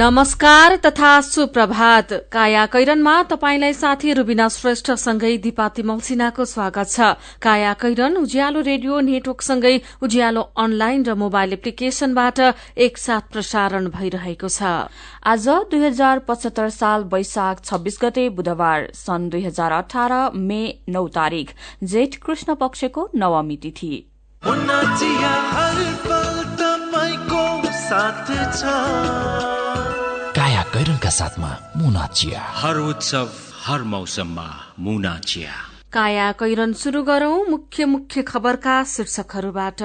नमस्कार 0.00 0.74
तथा 0.76 1.20
सुप्रभात। 1.20 2.12
काया 2.32 2.64
कैरनमा 2.66 3.22
तपाईंलाई 3.22 3.72
साथी 3.72 4.12
रूबिना 4.12 4.48
श्रेष्ठसँगै 4.48 5.36
दिपाती 5.36 5.82
मौसिनाको 5.82 6.44
स्वागत 6.44 6.88
छ। 6.88 7.08
काया 7.42 7.72
कैरन 7.76 8.16
उज्यालो 8.16 8.60
रेडियो 8.60 9.00
नेटवर्कसँगै 9.00 9.74
उज्यालो 10.00 10.42
अनलाइन 10.56 11.04
र 11.04 11.14
मोबाइल 11.20 11.52
एप्लिकेशनबाट 11.52 12.40
एकसाथ 12.80 13.28
प्रसारण 13.28 13.88
भइरहेको 13.90 14.48
छ। 14.48 14.88
आज 15.26 15.48
दुई 15.68 15.84
हजार 15.84 16.24
पचहत्तर 16.24 16.68
साल 16.70 17.04
वैशाख 17.12 17.60
छब्बीस 17.60 17.96
गते 18.02 18.24
बुधबार 18.40 18.88
सन् 18.96 19.28
दुई 19.28 19.44
हजार 19.44 19.70
अठार 19.84 20.12
मे 20.48 20.62
नौ 20.88 21.06
तारीक 21.12 21.48
जेठ 21.84 22.16
कृष्ण 22.24 22.56
पक्षको 22.56 23.08
नवमी 23.14 23.56
तिथि। 23.62 23.94
काया 24.42 24.80
कैरनका 28.10 29.59
साथमा 31.10 31.50
मुना 31.76 32.06
चिया। 32.06 32.40
हर 32.54 32.76
उत्सव 32.78 33.28
हर 33.64 33.82
मौसममा 33.84 34.48
मुना 34.78 35.18
चिया। 35.18 35.52
काया 35.92 36.30
कैरन 36.32 36.72
शुरू 36.72 37.02
गरौं 37.02 37.44
मुख्य 37.50 37.84
मुख्य 37.86 38.22
खबरका 38.22 38.82
शीर्षकहरूबाट। 38.86 39.82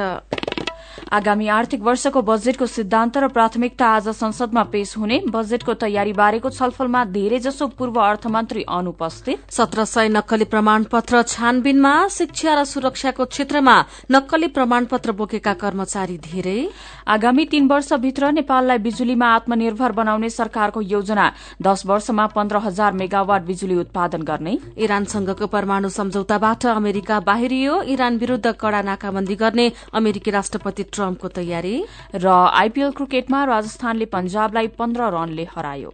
आगामी 1.13 1.47
आर्थिक 1.47 1.81
वर्षको 1.81 2.21
बजेटको 2.21 2.65
सिद्धान्त 2.65 3.17
र 3.17 3.27
प्राथमिकता 3.27 3.87
आज 3.87 4.07
संसदमा 4.09 4.63
पेश 4.63 4.95
हुने। 4.97 5.19
बजेटको 5.27 5.73
तयारी 5.75 6.13
बारेको 6.13 6.49
छलफलमा 6.49 7.03
धेरैजसो 7.11 7.67
पूर्व 7.67 7.99
अर्थमन्त्री 8.01 8.63
अनुपस्थित। 8.69 9.51
सत्र 9.51 9.85
सय 9.85 10.09
नक्कली 10.09 10.45
प्रमाणपत्र 10.45 11.21
छानबिनमा 11.23 11.93
शिक्षा 12.07 12.53
र 12.55 12.63
सुरक्षाको 12.65 13.25
क्षेत्रमा 13.25 13.75
नक्कली 14.11 14.47
प्रमाणपत्र 14.47 15.11
बोकेका 15.11 15.53
कर्मचारी 15.55 16.17
धेरै। 16.23 16.59
आगामी 17.07 17.45
तीन 17.45 17.67
वर्षभित्र 17.67 18.31
नेपाललाई 18.31 18.77
बिजुलीमा 18.77 19.27
आत्मनिर्भर 19.29 19.91
बनाउने 19.91 20.29
सरकारको 20.29 20.81
योजना। 20.81 21.25
दश 21.61 21.85
वर्षमा 21.85 22.25
पन्ध्र 22.27 22.57
हजार 22.57 22.93
मेगावाट 22.93 23.41
बिजुली 23.41 23.75
उत्पादन 23.75 24.21
गर्ने। 24.21 24.57
इरानसँगको 24.77 25.47
परमाणु 25.47 25.89
सम्झौताबाट 25.89 26.65
अमेरिका 26.65 27.19
बाहिरियो। 27.19 27.81
इरान 27.93 28.17
विरूद्ध 28.17 28.51
कड़ा 28.51 28.81
नाकाबन्दी 28.81 29.35
गर्ने 29.35 29.71
अमेरिकी 29.93 30.31
राष्ट्रपति 30.31 30.83
ट्रम्पको 30.83 31.27
तयारी। 31.29 31.75
र 32.15 32.27
आइपीएल 32.27 32.91
क्रिकेटमा 32.91 33.43
राजस्थानले 33.45 34.05
पञ्जाबलाई 34.05 34.67
पन्ध्र 34.73 35.13
रनले 35.13 35.47
हरायो। 35.55 35.93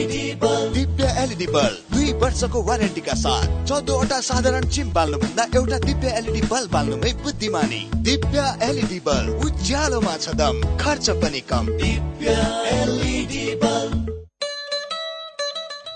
एलइडी 1.21 1.47
बल्ब 1.47 1.93
दुई 1.93 2.11
वर्षको 2.21 2.61
वारेन्टीका 2.63 3.13
साथ 3.15 3.47
चौधवटा 3.67 4.19
साधारण 4.21 4.63
चिम 4.67 4.91
बाल्नुभन्दा 4.93 5.43
एउटा 5.55 5.77
दिव्य 5.79 6.13
एलइडी 6.17 6.41
बल्ब 6.47 6.71
बाल्नुमै 6.71 7.11
बुद्धिमानी। 7.23 7.81
दिव्य 8.07 8.45
एलइडी 8.63 8.99
बल्ब 9.07 9.45
उज्यालोमा 9.45 10.15
छ 10.17 10.33
दम 10.35 10.61
खर्च 10.77 11.09
पनि 11.21 11.41
कम। 11.51 11.65
दिव्य 11.77 12.37
एलइडी 12.73 13.45
बल्ब। 13.63 14.09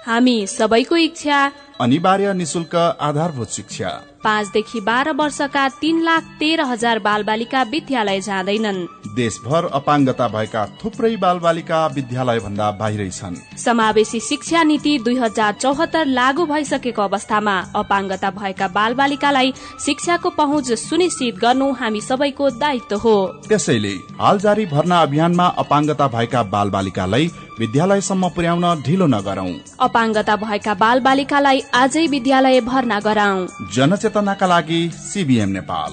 हामी 0.06 0.38
सबैको 0.48 0.98
इच्छा 1.00 1.40
अनिवार्य 1.82 2.34
निशुल्क 2.34 2.76
आधारभूत 2.76 3.50
शिक्षा। 3.52 3.90
पाँचदेखि 4.26 4.80
बाह्र 4.82 5.12
वर्षका 5.14 5.68
तीन 5.82 6.02
लाख 6.04 6.24
तेह्र 6.40 6.62
हजार 6.66 7.00
बालबालिका 7.00 7.62
विद्यालय 7.72 8.22
जाँदैनन्। 8.22 8.86
देशभर 9.16 9.66
अपाङ्गता 9.74 10.28
भएका 10.28 10.66
थुप्रै 10.84 11.16
बालबालिका 11.18 11.86
विद्यालय 11.96 12.40
भन्दा 12.40 12.70
बाहिरै 12.80 13.10
छन्। 13.12 13.36
समावेशी 13.58 14.20
शिक्षा 14.20 14.64
नीति 14.64 14.98
दुई 15.06 15.16
हजार 15.18 15.54
चौहत्तर 15.62 16.06
लागू 16.10 16.46
भइसकेको 16.46 17.02
अवस्थामा 17.02 17.56
अपाङ्गता 17.76 18.32
भएका 18.32 18.68
बालबालिकालाई 18.76 19.54
शिक्षाको 19.86 20.30
पहुँच 20.40 20.74
सुनिश्चित 20.80 21.36
गर्नु 21.38 21.72
हामी 21.80 22.02
सबैको 22.02 22.50
दायित्व 22.60 22.98
हो। 22.98 23.16
त्यसैले 23.48 23.94
हाल 24.20 24.40
जारी 24.40 24.66
भर्ना 24.66 25.02
अभियानमा 25.02 25.48
अपाङ्गता 25.64 26.08
भएका 26.08 26.44
बालबालिकालाई 26.56 27.32
विद्यालयसम्म 27.60 28.30
पुर्याउन 28.36 28.66
ढिलो 28.84 29.08
नगरौं। 29.08 29.52
अपाङ्गता 29.80 30.36
भएका 30.36 30.74
बालबालिकालाई 30.74 31.60
आजै 31.74 32.06
विद्यालय 32.08 32.60
भर्ना 32.62 33.00
गराउँ। 33.00 33.48
जनचेतनाका 33.76 34.48
लागि 34.48 34.80
सिबिएम 34.94 35.50
नेपाल। 35.50 35.92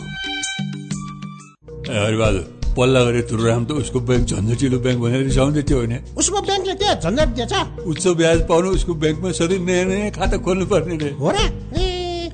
पल्ला 2.76 3.00
गरे 3.04 3.22
तुरुराम 3.28 3.64
त 3.64 3.70
उसको 3.78 3.98
ब्याङ्क 4.00 4.24
झन्झटिलो 4.32 4.78
ब्याङ्क 4.80 5.00
भनेर 5.04 5.22
रिसाउँदै 5.22 5.62
थियो 5.62 5.78
होइन? 5.78 5.94
उसको 6.16 6.38
ब्याङ्कले 6.40 6.74
के 6.74 6.88
झन्झट 6.98 7.28
दिएछ। 7.36 7.54
उच्च 7.86 8.04
ब्याज 8.18 8.38
पाउनु 8.48 8.68
उसको 8.80 8.92
ब्याङ्कमा 9.02 9.30
सधैँ 9.38 9.60
नयाँ 9.60 9.84
नयाँ 9.84 10.10
खाता 10.10 10.36
खोल्नु 10.40 10.66
पर्ने 10.66 10.96
रे। 10.96 11.10
हो 11.20 11.30
र 11.30 11.38
ए 11.76 11.91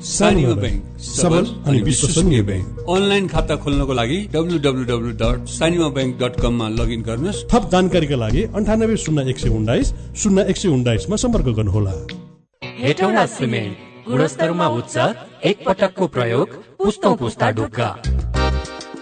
सानीमा 0.00 0.52
ब्याङ्क 0.54 1.00
सबल 1.04 1.46
अनि 1.68 1.80
विश्वसनीय 1.82 2.42
ब्याङ्क 2.42 2.86
अनलाइन 2.88 3.26
खाता 3.28 3.56
खोल्नको 3.64 3.92
लागि 3.92 4.18
W 4.34 4.58
W 4.64 4.84
W 4.90 5.10
dot 5.22 5.48
Sanima 5.54 5.88
bank 5.96 6.16
dot 6.22 6.40
कममा 6.40 6.68
लगइन 6.78 7.02
गर्नुहोस्। 7.08 7.44
थप 7.52 7.68
जानकारीका 7.72 8.16
लागि 8.16 8.42
अन्ठानब्बे 8.56 8.96
शून्य 8.96 9.28
एक 9.30 9.38
सय 9.38 9.48
उन्नाइस 9.58 9.92
शून्य 10.22 10.44
एक 10.50 10.56
सय 10.56 10.68
उन्नाइसमा 10.68 11.16
सम्पर्क 11.24 11.48
गर्नुहोला। 11.58 11.92
हेटौँडा 12.80 13.26
सिमेन्ट 13.36 14.08
गुणस्तरमा 14.08 14.68
उच्च 14.78 14.96
एक 15.44 15.64
पटकको 15.66 16.06
प्रयोग 16.16 16.48
पुस्तौँ 16.80 17.16
पुस्ता 17.16 17.50
ढुक्का। 17.60 17.88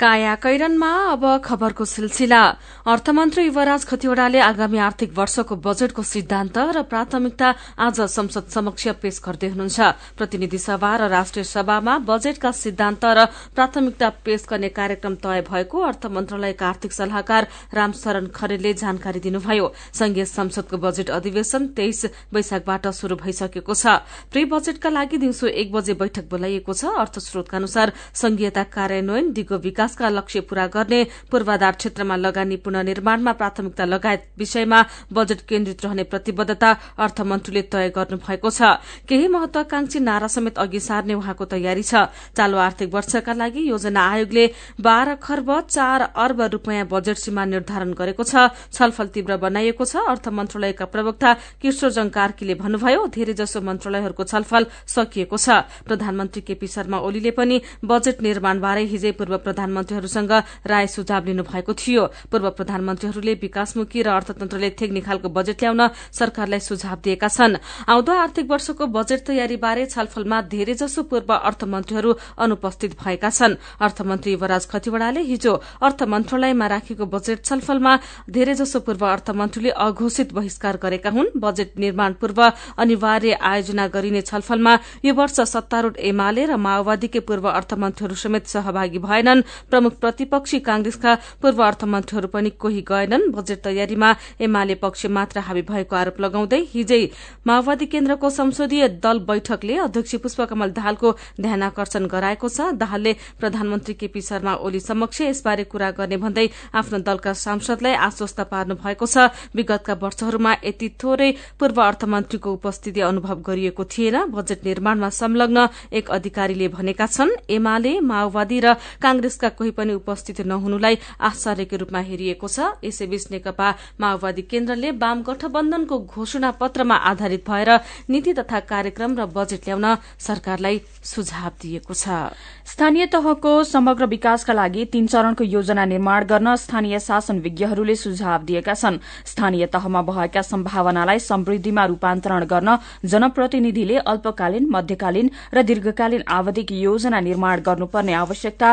काया 0.00 0.32
अब 0.32 1.24
खबरको 1.44 1.84
सिलसिला। 1.84 2.40
अर्थमन्त्री 2.88 3.44
युवराज 3.44 3.84
खतिवड़ाले 3.84 4.40
आगामी 4.40 4.78
आर्थिक 4.80 5.12
वर्षको 5.12 5.56
बजेटको 5.58 6.02
सिद्धान्त 6.02 6.56
र 6.72 6.82
प्राथमिकता 6.88 7.48
आज 7.78 8.00
संसद 8.08 8.48
समक्ष 8.48 8.88
पेश 8.96 9.20
गर्दै 9.20 9.48
हुनुहुन्छ। 9.52 9.80
प्रतिनिधि 10.16 10.58
सभा 10.58 10.96
र 10.96 11.08
राष्ट्रिय 11.10 11.44
सभामा 11.44 11.98
बजेटका 12.08 12.50
सिद्धान्त 12.50 13.04
र 13.04 13.24
प्राथमिकता 13.52 14.08
पेश 14.24 14.46
गर्ने 14.48 14.68
कार्यक्रम 14.70 15.14
तय 15.20 15.44
भएको 15.44 15.78
अर्थ 15.82 16.06
मन्त्रालयका 16.08 16.64
आर्थिक 16.64 16.92
सल्लाहकार 16.92 17.48
रामशरण 17.74 18.26
खरेलले 18.32 18.72
जानकारी 18.80 19.20
दिनुभयो। 19.20 19.66
संघीय 19.92 20.24
संसदको 20.24 20.76
बजेट 20.78 21.10
अधिवेशन 21.12 21.66
तेइस 21.76 22.32
वैशाखबाट 22.32 22.88
शुरू 22.88 23.16
भइसकेको 23.18 23.74
छ। 23.74 24.00
प्री 24.32 24.44
बजेटका 24.48 24.88
लागि 24.88 25.16
दिउँसो 25.18 25.46
एक 25.46 25.68
बजे 25.72 25.94
बैठक 26.00 26.24
बोलाइएको 26.32 26.72
छ। 26.72 26.96
अर्थ 26.96 27.18
स्रोतका 27.20 27.56
अनुसार 27.58 27.92
संघीयता 28.16 28.64
कार्यान्वयन 28.72 29.32
दिगो 29.36 29.58
विकास 29.60 29.88
विकासका 29.90 30.08
लक्ष्य 30.10 30.40
पूरा 30.40 30.66
गर्ने 30.68 31.04
पूर्वाधार 31.30 31.72
क्षेत्रमा 31.72 32.16
लगानी 32.16 32.56
पुननिर्माणमा 32.56 33.32
प्राथमिकता 33.32 33.84
लगायत 33.84 34.22
विषयमा 34.38 34.82
बजेट 35.12 35.40
केन्द्रित 35.48 35.84
रहने 35.84 36.02
प्रतिबद्धता 36.04 36.70
अर्थमन्त्रीले 36.98 37.62
तय 37.62 37.88
गर्नु 37.90 38.16
भएको 38.18 38.50
छ। 38.50 38.78
केही 39.08 39.28
महत्वाकांक्षी 39.28 40.00
नारा 40.00 40.26
समेत 40.28 40.58
अघि 40.58 40.80
सार्ने 40.80 41.14
उहाँको 41.14 41.44
तयारी 41.44 41.82
छ। 41.82 42.06
चालू 42.36 42.56
आर्थिक 42.58 42.94
वर्षका 42.94 43.32
लागि 43.34 43.62
योजना 43.68 44.00
आयोगले 44.00 44.46
बाह्र 44.80 45.14
खर्ब 45.16 45.50
चार 45.68 46.00
अर्ब 46.14 46.40
रूपियाँ 46.52 46.86
बजेट 46.86 47.16
सीमा 47.18 47.44
निर्धारण 47.44 47.92
गरेको 47.94 48.24
छलफल 48.24 49.06
तीव्र 49.14 49.36
बनाइएको 49.38 49.84
छ। 49.84 49.96
अर्थ 50.06 50.28
मन्त्रालयका 50.30 50.84
प्रवक्ता 50.86 51.30
किशोरजङ 51.62 52.08
कार्कीले 52.10 52.54
भन्नुभयो 52.54 53.06
धेरैजसो 53.10 53.60
मन्त्रालयहरूको 53.60 54.24
छलफल 54.24 54.66
सकिएको 54.86 55.36
छ। 55.36 55.66
प्रधानमन्त्री 55.86 56.40
केपी 56.42 56.66
शर्मा 56.68 56.98
ओलीले 57.00 57.30
पनि 57.32 57.60
बजेट 57.84 58.22
निर्माणबारे 58.22 58.84
हिजै 58.84 59.12
पूर्व 59.18 59.36
प्रधानमन्त्री 59.40 59.79
प्रधानमन्त्रीहरूसँग 59.82 60.32
राय 60.66 60.86
सुझाव 60.86 61.24
लिनु 61.24 61.42
भएको 61.42 61.72
थियो। 61.72 62.04
पूर्व 62.30 62.50
प्रधानमन्त्रीहरूले 62.50 63.34
विकासमुखी 63.40 64.02
र 64.02 64.08
अर्थतन्त्रले 64.10 64.70
थेग 64.76 64.92
निखालको 64.92 65.28
बजेट 65.30 65.62
ल्याउन 65.62 65.88
सरकारलाई 66.12 66.60
सुझाव 66.60 66.98
दिएका 67.04 67.28
छन्। 67.28 67.56
आउँदो 67.88 68.12
आर्थिक 68.14 68.50
वर्षको 68.50 68.86
बजेट 68.86 69.20
तयारीबारे 69.26 69.86
छलफलमा 69.86 70.40
धेरैजसो 70.52 71.02
पूर्व 71.02 71.32
अर्थमन्त्रीहरू 71.32 72.10
अनुपस्थित 72.38 72.92
भएका 73.00 73.30
छन्। 73.30 73.56
अर्थमन्त्री 73.80 74.32
युवराज 74.32 74.66
खतिवड़ाले 74.68 75.20
हिजो 75.22 75.54
अर्थ 75.80 76.02
मन्त्रालयमा 76.04 76.66
राखेको 76.66 77.04
बजेट 77.06 77.44
छलफलमा 77.44 77.92
धेरैजसो 78.28 78.80
पूर्व 78.80 79.06
अर्थमन्त्रीले 79.06 79.70
अघोषित 79.70 80.32
बहिष्कार 80.32 80.76
गरेका 80.76 81.10
हुन्। 81.10 81.32
बजेट 81.36 81.78
निर्माण 81.78 82.12
पूर्व 82.20 82.40
अनिवार्य 82.76 83.32
आयोजना 83.32 83.86
गरिने 83.88 84.20
छलफलमा 84.22 84.78
यो 85.04 85.14
वर्ष 85.14 85.40
सत्तारूढ़ 85.50 85.96
एमाले 86.10 86.44
र 86.46 86.56
माओवादीकै 86.58 87.20
पूर्व 87.20 87.48
अर्थमन्त्रीहरू 87.50 88.14
समेत 88.14 88.46
सहभागी 88.46 88.98
भएनन्। 89.00 89.42
प्रमुख 89.70 89.92
प्रतिपक्षी 90.00 90.58
कांग्रेसका 90.60 91.14
पूर्व 91.42 91.62
अर्थमन्त्रीहरू 91.62 92.28
पनि 92.28 92.50
कोही 92.60 92.80
गएनन्। 92.88 93.30
बजेट 93.32 93.62
तयारीमा 93.64 94.10
एमाले 94.40 94.74
पक्ष 94.76 95.06
मात्र 95.08 95.40
हावी 95.40 95.62
भएको 95.62 95.96
आरोप 95.96 96.20
लगाउँदै 96.20 96.60
हिजै 96.72 97.02
माओवादी 97.46 97.86
केन्द्रको 97.86 98.30
संसदीय 98.30 98.88
दल 99.00 99.18
बैठकले 99.24 99.76
अध्यक्ष 99.80 100.14
पुष्पकमल 100.22 100.70
दाहालको 100.72 101.08
ध्यान 101.40 101.62
आकर्षण 101.62 102.06
गराएको 102.06 102.48
छ। 102.48 102.74
दाहालले 102.76 103.12
प्रधानमन्त्री 103.40 103.94
केपी 103.94 104.20
शर्मा 104.20 104.54
ओली 104.60 104.80
समक्ष 104.80 105.20
यसबारे 105.22 105.64
कुरा 105.66 105.90
गर्ने 105.98 106.16
भन्दै 106.16 106.46
आफ्नो 106.74 106.98
दलका 107.00 107.32
सांसदलाई 107.36 107.94
आश्वस्त 108.00 108.40
पार्नु 108.50 108.74
भएको 108.76 109.06
छ। 109.06 109.30
विगतका 109.54 109.94
वर्षहरूमा 110.02 110.52
यति 110.64 110.88
थोरै 110.98 111.30
पूर्व 111.58 111.80
अर्थमन्त्रीको 111.82 112.52
उपस्थिति 112.52 113.00
अनुभव 113.00 113.38
गरिएको 113.46 113.84
थिएन। 113.86 114.16
बजेट 114.30 114.64
निर्माणमा 114.64 115.08
संलग्न 115.12 115.68
एक 115.92 116.10
अधिकारीले 116.10 116.68
भनेका 116.68 117.06
छन् 117.06 117.30
एमाले 117.50 117.92
माओवादी 118.02 118.58
र 118.60 118.74
कांग्रेसका 119.02 119.48
कोही 119.60 119.70
पनि 119.76 119.92
उपस्थित 119.94 120.40
नहुनुलाई 120.48 120.96
आश्चर्यको 121.20 121.76
रूपमा 121.76 122.00
हेरिएको 122.00 122.48
छ। 122.48 122.80
यसैबीच 122.80 123.24
नेकपा 123.30 123.68
माओवादी 124.00 124.42
केन्द्रले 124.48 124.90
वाम 124.96 125.20
गठबन्धनको 125.22 125.98
घोषणा 126.00 126.50
पत्रमा 126.56 126.96
आधारित 127.12 127.44
भएर 127.44 127.70
नीति 128.08 128.32
तथा 128.40 128.60
कार्यक्रम 128.64 129.20
र 129.20 129.26
बजेट 129.28 129.68
ल्याउन 129.68 129.86
सरकारलाई 130.18 130.80
सुझाव 131.04 131.52
दिएको 131.60 131.94
छ। 131.94 132.32
स्थानीय 132.72 133.06
तहको 133.12 133.52
समग्र 133.66 134.06
विकासका 134.06 134.52
लागि 134.52 134.84
तीन 134.92 135.06
चरणको 135.06 135.44
योजना 135.44 135.84
निर्माण 135.84 136.24
गर्न 136.24 136.56
स्थानीय 136.56 136.98
शासन 137.00 137.38
विज्ञहरूले 137.40 137.96
सुझाव 137.96 138.42
दिएका 138.48 138.74
छन्। 138.74 138.98
स्थानीय 139.26 139.66
तहमा 139.68 140.02
भएका 140.02 140.42
सम्भावनालाई 140.42 141.18
समृद्धिमा 141.20 141.84
रूपान्तरण 141.84 142.44
गर्न 142.46 142.78
जनप्रतिनिधिले 143.04 143.96
अल्पकालीन 144.08 144.68
मध्यकालीन 144.72 145.30
र 145.54 145.62
दीर्घकालीन 145.68 146.22
आवधिक 146.30 146.72
योजना 146.72 147.20
निर्माण 147.20 147.60
गर्नुपर्ने 147.60 148.12
आवश्यकता 148.14 148.68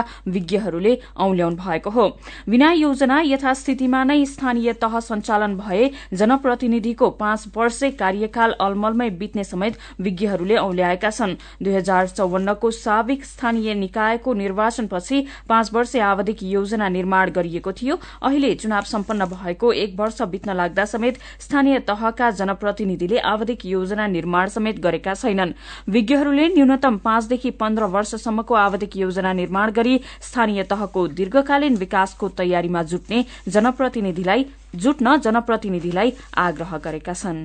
विज्ञहरूले 0.78 0.98
औल्याउनु 1.18 1.56
भएको 1.58 1.90
हो। 1.90 2.08
बिना 2.50 2.72
योजना 2.72 3.22
यथास्थितिमा 3.26 4.04
नै 4.04 4.26
स्थानीय 4.26 4.74
तह 4.74 5.00
सञ्चालन 5.00 5.56
भए 5.58 5.90
जनप्रतिनिधिको 6.14 7.10
पाँच 7.10 7.48
वर्षे 7.58 7.90
कार्यकाल 7.92 8.52
अलमलमै 8.62 9.10
बित्ने 9.10 9.44
समेत 9.44 9.78
विज्ञहरूले 10.00 10.56
औल्याएका 10.58 11.10
छन्। 11.10 11.36
दुई 11.64 11.74
हजार 11.74 12.08
चौवन्नको 12.08 12.72
साविक 12.72 13.26
स्थानीय 13.26 13.74
निकायको 13.74 14.34
निर्वाचनपछि 14.34 15.26
पाँच 15.50 15.74
वर्ष 15.74 15.96
आवधिक 15.98 16.44
योजना 16.44 16.90
निर्माण 16.90 17.32
गरिएको 17.32 17.72
थियो। 17.72 18.00
अहिले 18.22 18.54
चुनाव 18.56 18.84
सम्पन्न 18.84 19.26
भएको 19.28 19.72
एक 19.74 19.96
वर्ष 20.00 20.22
बित्न 20.22 20.54
लाग्दा 20.54 20.86
समेत 20.86 21.18
स्थानीय 21.40 21.80
तहका 21.80 22.30
जनप्रतिनिधिले 22.32 23.18
आवधिक 23.26 23.66
योजना 23.66 24.08
निर्माण 24.08 24.48
समेत 24.48 24.80
गरेका 24.80 25.14
छैनन्। 25.14 25.54
विज्ञहरूले 25.90 26.48
न्यूनतम 26.48 26.98
पाँचदेखि 26.98 27.52
पन्ध्र 27.52 27.84
वर्षसम्मको 27.88 28.54
आवधिक 28.56 28.98
योजना 28.98 29.34
निर्माण 29.34 29.72
गरी 29.72 30.00
स्थानीय 30.22 30.64
तहको 30.70 31.08
दीर्घकालीन 31.18 31.76
विकासको 31.78 32.30
तयारीमा 32.38 32.84
जुट्ने 32.84 33.26
जनप्रतिनिधिलाई 33.48 34.46
जुट्न 34.76 35.18
जनप्रतिनिधिलाई 35.20 36.14
आग्रह 36.38 36.78
गरेका 36.86 37.14
छन्। 37.14 37.42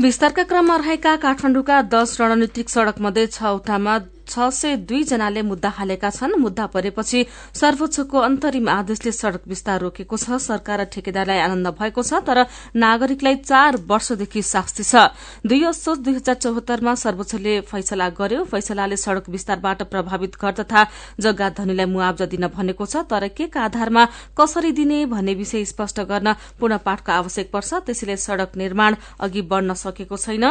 विस्तारका 0.00 0.42
क्रममा 0.42 0.76
रहेका 0.76 1.14
काठमाण्डुका 1.22 1.80
दश 1.92 2.16
रणनीतिक 2.20 2.68
सड़क 2.68 3.00
मध्ये 3.00 3.26
छवटामा 3.28 3.98
छ 4.28 4.48
सय 4.52 4.76
दुई 4.84 5.02
जनाले 5.04 5.42
मुद्दा 5.42 5.68
हालेका 5.70 6.10
छन्। 6.10 6.36
मुद्दा 6.38 6.66
परेपछि 6.68 7.24
सर्वोच्चको 7.54 8.18
अन्तरिम 8.20 8.68
आदेशले 8.68 9.12
सड़क 9.12 9.42
विस्तार 9.48 9.80
रोकेको 9.80 10.16
छ। 10.16 10.38
सरकार 10.38 10.80
र 10.80 10.84
ठेकेदारलाई 10.86 11.38
आनन्द 11.40 11.68
भएको 11.74 12.02
छ 12.02 12.20
तर 12.22 12.44
नागरिकलाई 12.76 13.36
चार 13.42 13.76
वर्षदेखि 13.88 14.42
शास्ति 14.44 14.84
छ। 14.84 15.08
दुई 15.42 15.62
असोज 15.64 15.98
दुई 15.98 16.14
हजार 16.14 16.34
चौहत्तरमा 16.36 16.94
सर्वोच्चले 16.96 17.60
फैसला 17.64 18.08
गर्यो। 18.12 18.44
फैसलाले 18.46 18.96
सड़क 18.98 19.28
विस्तारबाट 19.28 19.82
प्रभावित 19.88 20.36
घर 20.36 20.52
तथा 20.60 20.86
जग्गा 21.18 21.48
धनीलाई 21.56 21.86
मुआवजा 21.88 22.26
दिन 22.28 22.46
भनेको 22.48 22.86
छ। 22.86 23.08
तर 23.08 23.28
के 23.30 23.48
आधारमा 23.58 24.04
कसरी 24.36 24.72
दिने 24.72 25.04
भन्ने 25.06 25.34
विषय 25.34 25.64
स्पष्ट 25.64 26.00
गर्न 26.04 26.32
पूर्ण 26.60 26.76
पाठको 26.84 27.12
आवश्यक 27.12 27.50
पर्छ। 27.50 27.74
त्यसैले 27.86 28.16
सड़क 28.18 28.56
निर्माण 28.56 28.96
अघि 29.20 29.42
बढ़न 29.44 29.74
सकेको 29.74 30.16
छैन। 30.18 30.44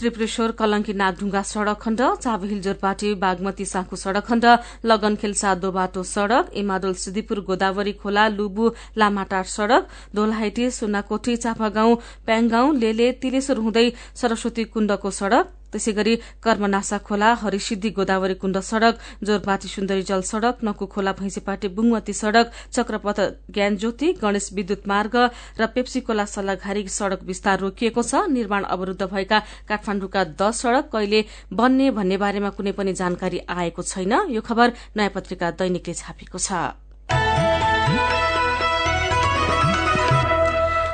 त्रिपुरेश्वर 0.00 0.50
कलंकी 0.58 0.92
नागढुङ्गा 0.98 1.42
सड़क 1.44 1.78
खण्ड 1.80 2.00
चाबहिल 2.18 2.60
जोरपाटी 2.66 3.12
बागमती 3.24 3.64
साँखु 3.72 3.96
सड़क 3.96 4.24
खण्ड 4.26 4.46
लगन 4.86 5.16
खेल्सा 5.22 5.54
दोबाटो 5.64 6.02
सड़क 6.12 6.50
इमाडोल 6.62 6.94
सिद्धिपुर 7.02 7.40
गोदावरी 7.48 7.92
खोला 8.00 8.26
लुबु 8.38 8.72
लामाटार 8.98 9.44
सड़क 9.52 9.88
दोलहाइटी 10.14 10.70
सुनाकोठी 10.72 11.36
चापागाउँ 11.44 11.96
प्याङगाउँ 12.26 12.76
लेले 12.78 13.12
तिलेश्वर 13.22 13.64
हुँदै 13.64 13.88
सरस्वती 14.16 14.64
कुण्डको 14.72 15.10
सड़क 15.20 15.56
त्यसै 15.72 15.92
गरी 15.92 16.14
कर्मनासा 16.44 16.98
खोला 17.06 17.32
हरिसिद्धि 17.42 17.90
गोदावरी 17.98 18.34
कुण्ड 18.42 18.58
सड़क 18.70 18.94
जोरपाटी 19.22 19.68
सुन्दरी 19.68 20.02
जल 20.10 20.22
सड़क 20.30 20.64
नकु 20.64 20.86
खोला 20.94 21.12
भैंसीपाटी 21.20 21.68
बुङवती 21.76 22.12
सड़क 22.12 22.52
चक्रपथ 22.72 23.18
ज्ञान 23.50 23.76
ज्योति 23.76 24.12
गणेश 24.22 24.48
विद्युत 24.52 24.88
मार्ग 24.88 25.16
र 25.60 25.66
पेप्सी 25.74 26.00
खोला 26.02 26.24
सल्लाघारी 26.34 26.86
सड़क 26.90 27.22
विस्तार 27.24 27.58
रोकिएको 27.60 28.02
छ। 28.02 28.26
निर्माण 28.30 28.64
अवरूद्ध 28.74 29.02
भएका 29.04 29.38
काठमाण्डुका 29.68 30.24
दश 30.40 30.60
सड़क 30.60 30.90
कहिले 30.92 31.24
बन्ने 31.52 31.90
भन्ने 31.96 32.16
बारेमा 32.18 32.50
कुनै 32.58 32.72
पनि 32.74 32.92
जानकारी 32.94 33.38
आएको 33.48 33.82
छैन। 33.84 34.12
यो 34.30 34.40
खबर 34.42 34.72
नयाँ 34.96 35.10
पत्रिका 35.14 35.50
दैनिकले 35.56 35.94
छापेको 35.94 36.38
छ। 36.38 36.89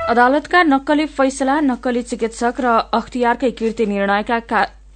अदालतका 0.08 0.62
नक्कली 0.64 1.04
फैसला 1.12 1.54
नक्कली 1.62 2.02
चिकित्सक 2.04 2.60
र 2.60 2.75
अख्तियारकै 2.94 3.50
कीर्ति 3.60 3.86
निर्णयका 3.86 4.38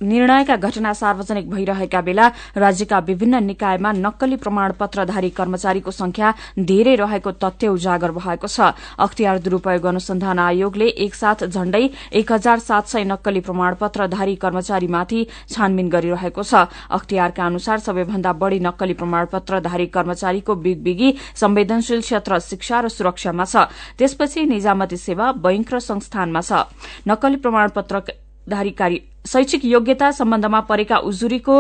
निर्णयका 0.01 0.57
घटना 0.57 0.93
सार्वजनिक 0.93 1.51
भइरहेका 1.51 2.01
बेला 2.01 2.27
राज्यका 2.57 2.99
विभिन्न 2.99 3.43
निकायमा 3.45 3.93
नक्कली 3.93 4.37
प्रमाणपत्रधारी 4.37 5.31
कर्मचारीको 5.31 5.91
संख्या 5.91 6.33
धेरै 6.59 6.95
रहेको 6.97 7.31
तथ्य 7.37 7.69
उजागर 7.69 8.11
भएको 8.11 8.47
छ। 8.49 8.73
अख्तियार 8.99 9.39
दुरूपयोग 9.39 9.87
अनुसन्धान 9.87 10.39
आयोगले 10.39 10.87
एकसाथ 11.05 11.45
झण्डै 11.47 11.85
एक 12.13 12.33
हजार 12.33 12.59
सात 12.59 12.89
सय 12.89 13.05
नक्कली 13.05 13.41
प्रमाणपत्रधारी 13.41 14.35
कर्मचारीमाथि 14.41 15.27
छानबिन 15.53 15.89
गरिरहेको 15.91 16.43
छ। 16.43 16.65
अख्तियारका 16.91 17.47
अनुसार 17.47 17.79
सबैभन्दा 17.79 18.33
बढ़ी 18.33 18.61
नक्कली 18.61 18.95
प्रमाणपत्रधारी 18.97 19.87
कर्मचारीको 19.93 20.55
बिगबिगी 20.55 21.15
संवेदनशील 21.37 22.01
क्षेत्र 22.01 22.39
शिक्षा 22.41 22.81
र 22.81 22.89
सुरक्षामा 22.89 23.45
छ। 23.45 23.69
त्यसपछि 24.01 24.49
निजामती 24.49 24.97
सेवा 24.97 25.33
बैंक 25.45 25.75
र 25.75 25.79
संस्थानमा 25.85 26.41
छ। 26.41 26.65
नक्कली 27.05 27.37
प्रमाणपत्रधारी 27.37 28.71
शैक्षिक 29.25 29.65
योग्यता 29.65 30.11
सम्बन्धमा 30.11 30.61
परेका 30.61 30.97
उजुरीको 30.99 31.57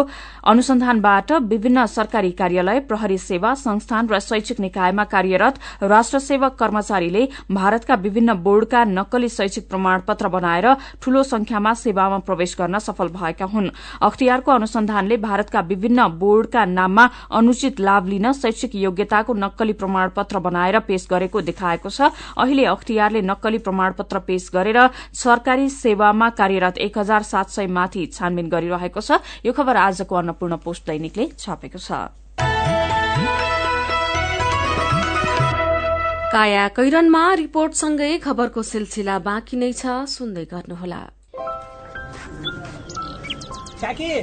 अनुसन्धानबाट 0.48 1.32
विभिन्न 1.44 1.84
सरकारी 1.86 2.30
कार्यालय 2.32 2.80
प्रहरी 2.80 3.18
सेवा 3.20 3.52
संस्थान 3.54 4.08
र 4.08 4.18
शैक्षिक 4.20 4.60
निकायमा 4.60 5.04
कार्यरत 5.04 5.58
राष्ट्र 5.82 6.18
सेवक 6.18 6.54
कर्मचारीले 6.58 7.26
भारतका 7.50 7.94
विभिन्न 7.96 8.34
बोर्डका 8.42 8.84
नक्कली 8.86 9.28
शैक्षिक 9.28 9.68
प्रमाणपत्र 9.68 10.28
बनाएर 10.28 10.72
ठूलो 11.02 11.22
संख्यामा 11.22 11.74
सेवामा 11.74 12.18
प्रवेश 12.20 12.56
गर्न 12.58 12.78
सफल 12.80 13.08
भएका 13.10 13.44
हुन्। 13.44 13.68
अख्तियारको 14.00 14.52
अनुसन्धानले 14.52 15.16
भारतका 15.18 15.60
विभिन्न 15.60 16.08
बोर्डका 16.18 16.64
नाममा 16.64 17.08
अनुचित 17.30 17.80
लाभ 17.80 18.08
लिन 18.08 18.32
शैक्षिक 18.32 18.74
योग्यताको 18.76 19.34
नक्कली 19.36 19.72
प्रमाणपत्र 19.74 20.38
बनाएर 20.40 20.78
पेश 20.88 21.06
गरेको 21.10 21.40
देखाएको 21.42 21.90
छ। 21.90 22.08
अहिले 22.40 22.64
अख्तियारले 22.64 23.20
नक्कली 23.22 23.58
प्रमाणपत्र 23.60 24.18
पेश 24.26 24.50
गरेर 24.54 24.80
सरकारी 25.14 25.68
सेवामा 25.70 26.28
कार्यरत 26.32 26.78
एक 26.80 26.98
हजार 26.98 27.22
सात 27.22 27.49
सय 27.50 27.66
माथि 27.66 28.06
छानबिन 28.14 28.48
गरिरहेको 28.48 29.00
छ। 29.00 29.18
यो 29.46 29.52
खबर 29.52 29.76
आजको 29.76 30.14
अन्नपूर्ण 30.16 30.56
पोस्ट 30.64 30.86
दैनिकले 30.86 31.26
छापेको 31.38 31.78
छ। 31.78 31.90
काया 36.32 36.66
कैरनमा 36.70 37.22
रिपोर्टसँगै 37.34 38.18
खबरको 38.22 38.62
सिलसिला 38.62 39.18
बाँकी 39.18 39.56
नै 39.56 39.72
छ। 39.72 40.06
सुन्दै 40.06 40.44
गर्नुहोला। 40.46 41.02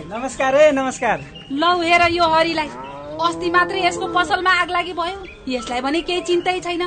नमस्कार 0.07 0.55
है 0.55 0.72
नमस्कार। 0.72 1.17
लौ 1.51 1.72
हेर 1.81 2.01
यो 2.13 2.24
हरिलाई। 2.24 2.69
अस्ति 3.17 3.50
मात्रै 3.50 3.81
यसको 3.81 4.07
पसलमा 4.13 4.51
आग 4.62 4.69
लागि 4.72 4.93
भयो। 4.93 5.17
यसलाई 5.50 5.81
भने 5.81 6.01
केही 6.01 6.22
चिन्तै 6.22 6.60
छैन। 6.62 6.84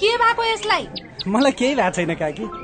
के 0.00 0.10
भएको 0.16 0.42
यसलाई? 0.44 0.88
मलाई 1.28 1.52
केही 1.52 1.74
भएको 1.74 1.90
छैन 1.92 2.14
काकी। 2.16 2.63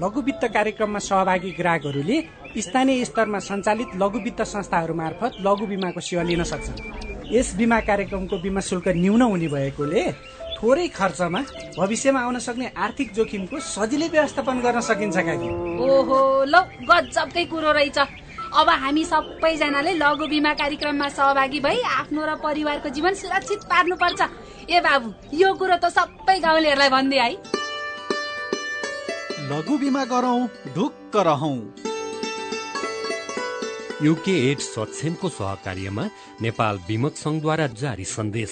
लघु 0.00 0.20
वित्त 0.22 0.44
कार्यक्रममा 0.54 0.98
सहभागी 1.00 1.50
ग्राहकहरूले 1.58 2.16
स्थानीय 2.60 3.04
स्तरमा 3.04 3.38
सञ्चालित 3.40 3.94
लघु 4.02 4.18
वित्त 4.20 4.42
संस्थाहरू 4.44 4.94
मार्फत 4.94 5.36
लघु 5.46 5.66
बिमाको 5.66 6.00
सेवा 6.00 6.22
लिन 6.22 6.42
सक्छन्। 6.44 7.32
यस 7.32 7.54
बिमा 7.56 7.78
कार्यक्रमको 7.80 8.36
बिमा 8.38 8.60
शुल्क 8.60 8.88
न्यून 8.96 9.22
हुने 9.22 9.48
भएकोले 9.48 10.02
थोरै 10.56 10.86
खर्चमा 10.88 11.40
भविष्यमा 11.78 12.20
आउन 12.20 12.38
सक्ने 12.44 12.66
आर्थिक 12.76 13.12
जोखिमको 13.16 13.60
सजिलै 13.72 14.08
व्यवस्थापन 14.12 14.60
गर्न 14.60 14.80
सकिन्छ 14.84 15.16
ओहो 15.16 16.20
ल 16.44 16.54
गजबकै 16.84 17.44
कुरो 17.48 17.72
रहेछ। 17.72 17.98
अब 18.52 18.68
हामी 18.68 19.04
सबैजनाले 19.04 19.92
लघु 19.96 20.26
बिमा 20.28 20.52
कार्यक्रममा 20.60 21.08
सहभागी 21.08 21.60
भई 21.60 21.80
आफ्नो 22.00 22.20
र 22.20 22.34
परिवारको 22.44 22.88
जीवन 22.92 23.14
सुरक्षित 23.16 23.64
पार्नुपर्छ। 23.64 24.20
ए 24.70 24.80
बाबु 24.80 25.08
यो 25.32 25.52
कुरो 25.56 25.76
त 25.76 25.88
सबै 25.88 26.38
गाउँलेहरूलाई 26.40 26.90
भनिदिए 26.90 27.20
है। 27.20 27.64
लघु 29.50 29.78
बिमा 29.78 30.04
गरौँ 30.04 30.48
ढुक्क 30.74 31.16
रहौँ। 31.16 31.58
युके 34.02 34.34
एड 34.50 34.58
सक्षमको 34.58 35.28
सहकार्यमा 35.28 36.04
नेपाल 36.42 36.80
विमक 36.88 37.14
संघद्वारा 37.16 37.66
जारी 37.66 38.04
सन्देश। 38.04 38.50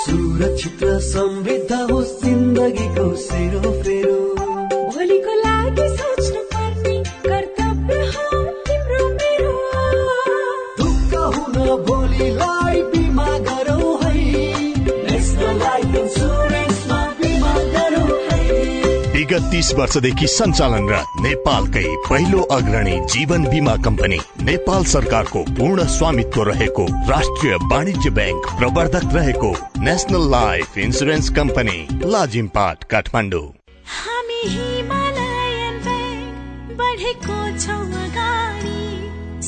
सुरक्षित 0.00 0.82
र 0.82 0.98
समृद्ध 1.00 1.72
होस् 1.72 2.24
जिन्दगीको 2.24 3.14
सेरोफेरो। 3.16 3.70
भोलिको 3.90 4.09
तीस 19.50 19.72
वर्षदेखि 19.74 20.26
सञ्चालनरत 20.26 21.20
नेपालकै 21.20 21.84
पहिलो 22.08 22.40
अग्रणी 22.56 22.96
जीवन 23.12 23.44
बिमा 23.44 23.74
कम्पनी 23.76 24.18
नेपाल 24.42 24.84
सरकारको 24.84 25.42
पूर्ण 25.58 25.86
स्वामित्व 25.96 26.42
रहेको 26.42 26.84
राष्ट्रिय 27.10 27.54
वाणिज्य 27.72 28.10
ब्याङ्क 28.10 28.46
प्रवर्धक 28.58 29.06
रहेको 29.14 29.50
national 29.80 30.30
life 30.30 30.78
insurance 30.78 31.28
company 31.30 31.78
Lazimpat 32.04 32.84
Kathmandu. 32.84 33.46
हामी 33.96 34.40
हिमालयन 34.46 35.80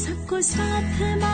सबको 0.03 0.41
साथमा 0.43 1.33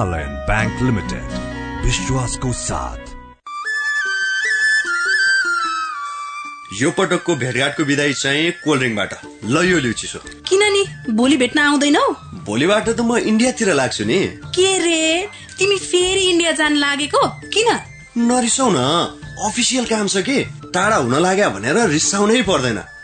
हिमालयन 0.00 0.34
ब्याङ्क 0.48 0.82
लिमिटेड 0.82 1.32
विश्वासको 1.84 2.52
साथ 2.58 3.00
यो 6.80 6.90
पटकको 6.90 7.34
भेटघाटको 7.36 7.84
विदाई 7.84 8.12
चाहिँ 8.12 8.50
कोल्ड 8.64 8.80
ड्रिङ्कबाट। 8.80 9.12
ल 9.44 9.64
यो 9.70 9.78
लिउ 9.78 9.92
चिसो 9.92 10.18
किन 10.48 10.62
नि 10.72 10.82
भोलि 11.12 11.36
भेट्न 11.36 11.58
आउँदैनौ? 11.60 12.04
भोलिबाट 12.48 12.88
त 12.88 13.00
म 13.00 13.16
इन्डियातिर 13.30 13.72
लाग्छु 13.74 14.04
नि। 14.04 14.20
के 14.56 14.70
रे? 14.78 15.28
तिमी 15.58 15.76
फेरि 15.76 16.24
इन्डिया 16.32 16.52
जान 16.52 16.76
लागेको? 16.76 17.22
किन? 17.52 17.68
नरिसाउ 18.24 18.68
न 18.72 18.80
अफिसियल 19.48 19.84
काम 19.84 20.06
छ 20.08 20.24
कि? 20.24 20.38
टाढा 20.72 20.96
हुन 20.96 21.14
लाग्यो 21.20 21.50
भनेर 21.50 21.76
रिसाउनै 21.92 22.42
पर्दैन। 22.48 22.80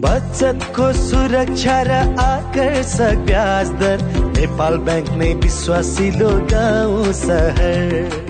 बचतको 0.00 0.92
सुरक्षा 0.92 1.76
र 1.82 1.90
आकर्षक 2.20 3.24
ब्याज 3.26 3.70
दर। 3.80 4.02
नेपाल 4.38 4.78
बैंक 4.86 5.10
नै 5.20 5.32
विश्वासिलो 5.44 6.30
गाउँ 6.52 7.12
सहर 7.12 8.29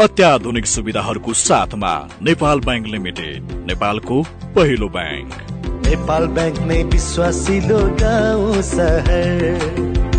अत्याधुनिक 0.00 0.66
सुविधाहरूको 0.66 1.32
साथमा 1.32 2.08
नेपाल 2.22 2.60
ब्याङ्क 2.60 2.86
लिमिटेड 2.86 3.42
नेपालको 3.66 4.22
पहिलो 4.56 4.88
ब्याङ्क। 4.88 5.34
नेपाल 5.86 6.26
ब्याङ्क 6.26 6.58
नै 6.58 6.82
विश्वासिलो 6.82 7.78
गाउँ 7.78 8.62
सहर। 8.62 10.15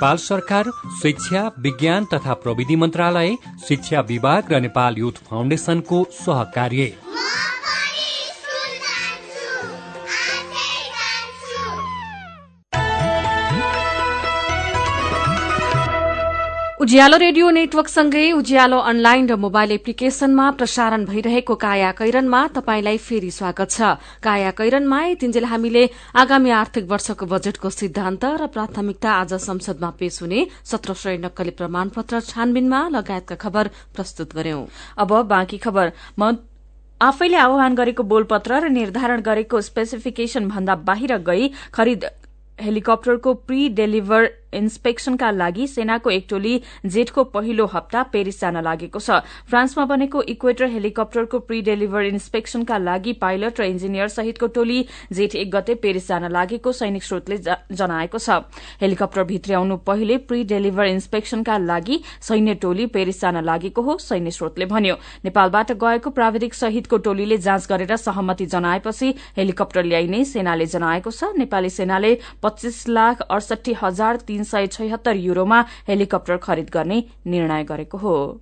नेपाल 0.00 0.16
सरकार 0.16 0.68
शिक्षा 1.02 1.40
विज्ञान 1.58 2.04
तथा 2.04 2.34
प्रविधि 2.34 2.76
मन्त्रालय 2.76 3.36
शिक्षा 3.68 4.00
विभाग 4.08 4.52
र 4.52 4.60
नेपाल 4.60 4.96
युथ 4.98 5.20
फाउन्डेसनको 5.28 6.04
सहकार्य। 6.20 6.92
उज्यालो 16.90 17.16
रेडियो 17.22 17.48
नेटवर्कसँगै 17.50 18.22
उज्यालो 18.34 18.78
अनलाइन 18.82 19.26
र 19.30 19.34
मोबाइल 19.38 19.70
एप्लिकेशनमा 19.72 20.46
प्रसारण 20.58 21.04
भइरहेको 21.06 21.54
काया 21.54 21.90
कैरनमा 21.94 22.40
तपाईंलाई 22.50 22.96
फेरि 22.98 23.30
स्वागत 23.30 23.70
छ। 23.70 23.94
काया 24.18 24.50
कैरनमा 24.58 24.98
तिन्जेल 25.20 25.44
हामीले 25.46 25.84
आगामी 26.18 26.50
आर्थिक 26.50 26.90
वर्षको 26.90 27.26
बजेटको 27.30 27.70
सिद्धान्त 27.70 28.24
र 28.42 28.46
प्राथमिकता 28.50 29.10
आज 29.12 29.34
संसदमा 29.38 29.90
पेश 30.02 30.18
हुने 30.22 30.40
सत्र 30.66 30.94
सय 30.98 31.16
नक्कली 31.22 31.54
प्रमाणपत्र 31.62 32.20
छानबिनमा 32.26 32.80
लगायतका 32.90 33.38
खबर 33.38 33.70
प्रस्तुत 33.94 34.34
गर्यौं। 34.34 34.66
आफैले 37.00 37.38
आह्वान 37.46 37.74
गरेको 37.76 38.02
बोलपत्र 38.02 38.66
र 38.66 38.74
निर्धारण 38.74 39.22
गरेको 39.22 39.60
स्पेसिफिकेशन 39.62 40.50
भन्दा 40.50 40.74
बाहिर 40.90 41.16
गई 41.22 41.48
खरिद 41.70 42.10
हेलिकप्टरको 42.58 43.34
प्री 43.46 43.68
डेलिभर 43.78 44.30
इन्सपेक्सनका 44.52 45.30
लागि 45.32 45.66
सेनाको 45.66 46.10
एक 46.10 46.26
टोली 46.30 46.54
जेठको 46.86 47.24
पहिलो 47.30 47.66
हप्ता 47.66 48.02
पेरिस 48.12 48.40
जान 48.40 48.62
लागेको 48.62 48.98
छ। 49.00 49.20
फ्रान्समा 49.48 49.84
बनेको 49.86 50.22
इक्वेटर 50.30 50.66
हेलिकप्टरको 50.70 51.38
प्री 51.40 51.60
डेलिभर 51.62 52.02
इन्सपेक्सनका 52.04 52.78
लागि 52.80 53.12
पाइलट 53.20 53.60
र 53.60 53.64
इन्जिनियर 53.66 54.08
सहितको 54.10 54.46
टोली 54.50 54.78
जेठ 55.12 55.34
एक 55.36 55.50
गते 55.50 55.74
पेरिस 55.76 56.08
जान 56.08 56.30
लागेको 56.32 56.72
सैनिक 56.72 57.04
स्रोतले 57.04 57.38
जनाएको 57.38 58.18
छ। 58.18 58.40
हेलिकप्टर 58.80 59.24
भित्र्याउनु 59.24 59.76
पहिले 59.86 60.16
प्री 60.24 60.44
डेलिभर 60.46 60.86
इन्सपेक्सनका 60.88 61.58
लागि 61.60 62.00
सैन्य 62.20 62.54
टोली 62.62 62.86
पेरिस 62.88 63.20
जान 63.20 63.44
लागेको 63.44 63.82
हो 63.82 63.98
सैन्य 64.00 64.30
स्रोतले 64.30 64.66
भन्यो। 64.66 64.94
नेपालबाट 65.24 65.72
गएको 65.80 66.10
प्राविधिक 66.10 66.54
सहितको 66.54 66.96
टोलीले 67.00 67.38
जाँच 67.40 67.66
गरेर 67.68 67.96
सहमति 67.98 68.46
जनाएपछि 68.48 69.14
हेलिकप्टर 69.36 69.84
ल्याइने 69.84 70.24
सेनाले 70.26 70.66
जनाएको 70.68 71.10
छ। 71.10 71.32
नेपाली 71.38 71.70
सेनाले 71.70 72.12
पच्चीस 72.42 72.88
लाख 72.88 73.20
अडसठी 73.22 73.72
हजार 73.82 74.16
सय 74.44 74.66
छयत्तर 74.66 75.16
युरोमा 75.16 75.64
हेलिकप्टर 75.88 76.36
खरिद 76.36 76.70
गर्ने 76.70 77.04
निर्णय 77.26 77.64
गरेको 77.64 77.98
हो। 77.98 78.40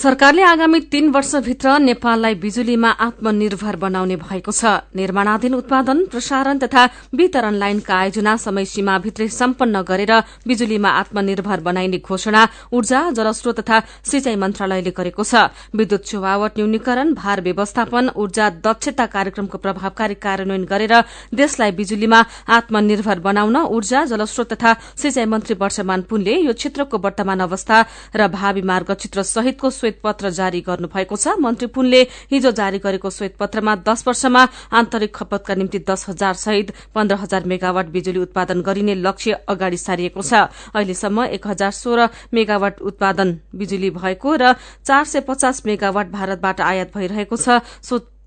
सरकारले 0.00 0.42
आगामी 0.42 0.78
तीन 0.88 1.08
वर्षभित्र 1.12 1.78
नेपाललाई 1.78 2.34
बिजुलीमा 2.40 2.90
आत्मनिर्भर 3.06 3.76
बनाउने 3.76 4.16
भएको 4.16 4.52
छ। 4.52 4.64
निर्माणाधीन 4.96 5.54
उत्पादन 5.54 5.98
प्रसारण 6.08 6.58
तथा 6.58 6.84
वितरण 7.12 7.54
लाइनका 7.60 7.94
आयोजना 7.94 8.36
समय 8.40 8.64
सीमाभित्रै 8.64 9.28
सम्पन्न 9.30 9.82
गरेर 9.84 10.12
बिजुलीमा 10.48 10.88
आत्मनिर्भर 11.00 11.60
बनाइने 11.60 11.98
घोषणा 12.00 12.46
ऊर्जा 12.72 13.00
जलस्रोत 13.12 13.60
तथा 13.60 13.80
सिंचाई 14.02 14.36
मन्त्रालयले 14.40 14.90
गरेको 14.96 15.22
छ। 15.22 15.52
विद्युत 15.76 16.08
चुहावट 16.08 16.56
न्यूनीकरण 16.56 17.12
भार 17.20 17.40
व्यवस्थापन 17.42 18.08
ऊर्जा 18.16 18.48
दक्षता 18.64 19.06
कार्यक्रमको 19.06 19.58
प्रभावकारी 19.60 20.16
कार्यान्वयन 20.16 20.64
गरेर 20.64 20.94
देशलाई 21.34 21.76
बिजुलीमा 21.76 22.22
आत्मनिर्भर 22.48 23.18
बनाउन 23.20 23.56
ऊर्जा 23.68 24.04
जलस्रोत 24.08 24.52
तथा 24.52 24.72
सिंचाई 24.96 25.28
मन्त्री 25.28 25.60
वर्षमान 25.60 26.08
पुनले 26.08 26.40
यो 26.40 26.56
क्षेत्रको 26.56 27.04
वर्तमान 27.04 27.40
अवस्था 27.42 27.84
र 28.16 28.32
भावी 28.32 28.62
मार्गचित्र 28.64 29.28
सहितको 29.28 29.68
श्वेतपत्र 29.90 30.30
जारी 30.30 30.60
गर्नुभएको 30.62 31.16
छ। 31.16 31.34
मन्त्री 31.40 31.66
पुनले 31.68 32.00
हिजो 32.30 32.50
जारी 32.52 32.78
गरेको 32.78 33.10
श्वेतपत्रमा 33.10 33.74
दश 33.82 34.04
वर्षमा 34.06 34.42
आन्तरिक 34.72 35.14
खपतका 35.14 35.54
निम्ति 35.54 35.78
दश 35.82 36.04
हजार 36.08 36.34
सहित 36.36 36.72
पन्ध्र 36.94 37.16
हजार 37.16 37.44
मेगावाट 37.44 37.86
बिजुली 37.90 38.20
उत्पादन 38.20 38.60
गरिने 38.62 38.94
लक्ष्य 38.96 39.32
अगाडि 39.48 39.76
सारिएको 39.78 40.22
छ। 40.22 40.46
अहिलेसम्म 40.70 41.24
एक 41.34 41.46
हजार 41.46 41.70
सोह्र 41.72 42.08
मेगावाट 42.30 42.80
उत्पादन 42.82 43.38
बिजुली 43.54 43.90
भएको 43.90 44.34
र 44.36 44.54
चार 44.86 45.04
सय 45.04 45.20
पचास 45.26 45.62
मेगावाट 45.66 46.10
भारतबाट 46.10 46.60
आयात 46.62 46.94
भइरहेको 46.94 47.36
छ। 47.36 47.60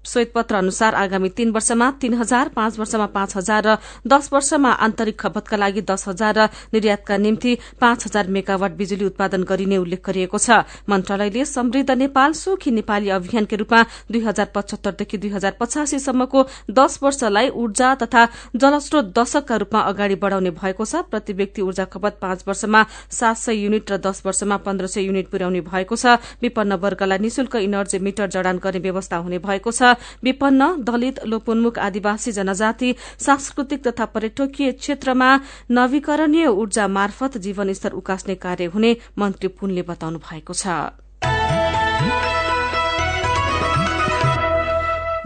श्वेतपत्र 0.05 0.55
अनुसार 0.55 0.95
आगामी 0.95 1.29
तीन 1.29 1.51
वर्षमा 1.51 1.89
तीन 2.01 2.13
हजार 2.13 2.49
पाँच 2.55 2.79
वर्षमा 2.79 3.05
पाँच 3.13 3.35
हजार 3.37 3.63
र 3.63 3.75
दश 4.07 4.29
वर्षमा 4.33 4.71
आन्तरिक 4.83 5.19
खपतका 5.19 5.57
लागि 5.57 5.81
दश 5.83 6.03
हजार 6.07 6.37
र 6.37 6.47
निर्यातका 6.73 7.17
निम्ति 7.17 7.57
पाँच 7.81 8.05
हजार 8.05 8.27
मेगावाट 8.27 8.71
बिजुली 8.75 9.05
उत्पादन 9.05 9.43
गरिने 9.43 9.77
उल्लेख 9.77 10.01
गरिएको 10.05 10.37
छ। 10.37 10.63
मन्त्रालयले 10.89 11.45
समृद्ध 11.45 11.91
नेपाल 11.93 12.33
सुखी 12.33 12.71
नेपाली 12.73 13.09
अभियानकै 13.09 13.55
रूपमा 13.55 13.81
दुई 14.11 14.21
हजार 14.21 14.47
पचहत्तरदेखि 14.55 15.17
दुई 15.17 15.29
हजार 15.29 15.55
पचासीसम्मको 15.59 16.45
दश 16.71 16.99
वर्षलाई 17.03 17.49
ऊर्जा 17.55 17.93
तथा 18.03 18.27
जलस्रोत 18.55 19.13
दशकका 19.15 19.55
रूपमा 19.55 19.79
अगाडि 19.81 20.15
बढ़ाउने 20.19 20.51
भएको 20.51 20.85
छ। 20.85 21.07
प्रति 21.07 21.33
व्यक्ति 21.33 21.61
ऊर्जा 21.61 21.85
खपत 21.87 22.17
पाँच 22.21 22.43
वर्षमा 22.47 22.85
सात 23.11 23.37
सय 23.37 23.63
युनिट 23.63 23.91
र 23.91 23.97
दश 24.03 24.21
वर्षमा 24.25 24.57
पन्ध्र 24.67 24.87
सय 24.87 25.07
युनिट 25.07 25.27
पुर्याउने 25.31 25.61
भएको 25.63 25.95
छ। 25.95 26.19
विपन्न 26.41 26.73
वर्गलाई 26.83 27.19
निशुल्क 27.19 27.55
इनर्जी 27.63 27.99
मिटर 27.99 28.27
जडान 28.29 28.57
गर्ने 28.59 28.79
व्यवस्था 28.83 29.17
हुने 29.17 29.39
भएको 29.39 29.71
छ। 29.71 29.92
विपन्न 30.23 30.71
दलित 30.83 31.19
लोपोन्मुख 31.25 31.79
आदिवासी 31.79 32.31
जनजाति 32.31 32.95
सांस्कृतिक 33.19 33.87
तथा 33.87 34.05
पर्यटकीय 34.05 34.71
क्षेत्रमा 34.73 35.29
नवीकरणीय 35.71 36.47
ऊर्जा 36.47 36.87
मार्फत 36.87 37.37
जीवनस्तर 37.37 37.91
उकास्ने 37.93 38.35
कार्य 38.35 38.65
हुने 38.73 38.95
मन्त्री 39.17 39.47
पुनले 39.59 39.81
बताउनु 39.81 40.19
भएको 40.19 40.53
छ। 40.53 41.02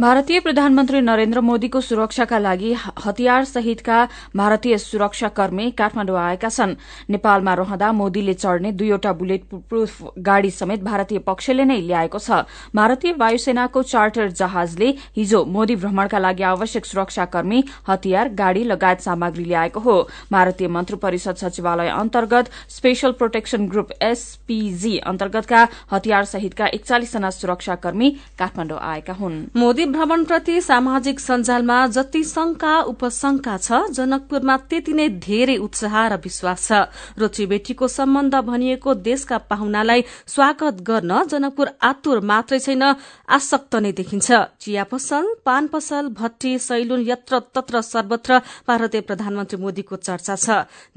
भारतीय 0.02 0.40
प्रधानमन्त्री 0.40 1.00
नरेन्द्र 1.02 1.42
मोदीको 1.42 1.80
सुरक्षाका 1.82 2.38
लागि 2.40 2.74
हतियार 3.06 3.46
सहितका 3.46 3.98
भारतीय 4.36 4.78
सुरक्षाकर्मी 4.78 5.70
काठमाडौँ 5.74 6.18
आएका 6.20 6.50
छन्। 6.50 6.76
नेपालमा 7.10 7.54
रहँदा 7.56 7.92
मोदीले 7.92 8.34
चढ़ने 8.34 8.72
दुईवटा 8.72 9.14
बुलेट 9.14 9.46
प्रूफ 9.50 10.14
गाड़ी 10.22 10.52
समेत 10.52 10.84
भारतीय 10.84 11.20
पक्षले 11.20 11.66
नै 11.66 11.80
ल्याएको 11.82 12.20
छ। 12.20 12.46
भारतीय 12.76 13.14
वायुसेनाको 13.18 13.82
चार्टर 13.84 14.30
जहाजले 14.32 14.90
हिजो 15.18 15.44
मोदी 15.48 15.76
भ्रमणका 15.78 16.20
लागि 16.20 16.44
आवश्यक 16.46 16.86
सुरक्षाकर्मी 16.86 17.64
हतियार 17.90 18.30
गाड़ी 18.38 18.64
लगायत 18.66 19.02
सामग्री 19.02 19.46
ल्याएको 19.46 19.80
हो। 19.80 19.98
भारतीय 20.32 20.68
मन्त्री 20.68 20.98
परिषद 21.02 21.42
सचिवालय 21.42 21.90
अन्तर्गत 21.90 22.52
स्पेशल 22.70 23.12
प्रोटेक्शन 23.18 23.66
ग्रुप 23.66 23.98
एसपीजी 24.04 24.98
अन्तर्गतका 25.08 25.68
हतियार 25.92 26.24
सहितका 26.28 26.68
एकचालिसजना 26.70 27.30
सुरक्षाकर्मी 27.32 28.10
काठमाडौँ 28.38 28.80
आएका 28.84 29.14
हुन्। 29.16 29.44
भ्रमणप्रति 29.88 30.60
सामाजिक 30.62 31.20
सञ्जालमा 31.20 31.76
जति 31.88 32.24
शंका 32.24 32.74
उपशंका 32.92 33.56
छ 33.58 33.80
जनकपुरमा 33.92 34.56
त्यति 34.70 34.94
नै 34.94 35.08
धेरै 35.18 35.56
उत्साह 35.58 35.96
र 36.08 36.16
विश्वास 36.24 36.68
छ। 36.68 36.80
रोची 37.18 37.46
बेटीको 37.46 37.88
सम्बन्ध 37.88 38.36
भनिएको 38.48 38.94
देशका 39.02 39.38
पाहुनालाई 39.48 40.04
स्वागत 40.28 40.82
गर्न 40.84 41.12
जनकपुर 41.32 41.68
आतुर 41.82 42.20
मात्रै 42.22 42.60
छैन 42.60 42.84
आसक्त 43.30 43.76
नै 43.78 43.92
देखिन्छ। 43.92 44.28
चिया 44.60 44.84
पसल 44.92 45.26
पान 45.46 45.68
पसल 45.68 46.08
भट्टी 46.20 46.52
सैलुन 46.60 47.06
यत्र 47.08 47.40
तत्र 47.56 47.82
सर्वत्र 47.84 48.40
भारतीय 48.68 49.02
प्रधानमन्त्री 49.02 49.58
मोदीको 49.58 49.96
चर्चा 49.98 50.36
छ। 50.36 50.48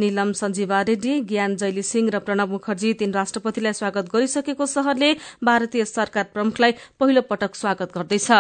निलम 0.01 0.33
सञ्जीवा 0.35 0.81
रेड्डी 0.91 1.21
ज्ञान 1.31 1.57
जैली 1.57 1.83
सिंह 1.85 2.11
र 2.11 2.19
प्रणव 2.21 2.51
मुखर्जी 2.53 2.93
तीन 2.99 3.13
राष्ट्रपतिलाई 3.15 3.73
स्वागत 3.73 4.11
गरिसकेको 4.13 4.67
शहरले 4.67 5.13
भारतीय 5.45 5.85
सरकार 5.87 6.25
प्रमुखलाई 6.35 6.73
पहिलो 7.01 7.23
पटक 7.31 7.55
स्वागत 7.55 7.95
गर्दैछ। 7.95 8.31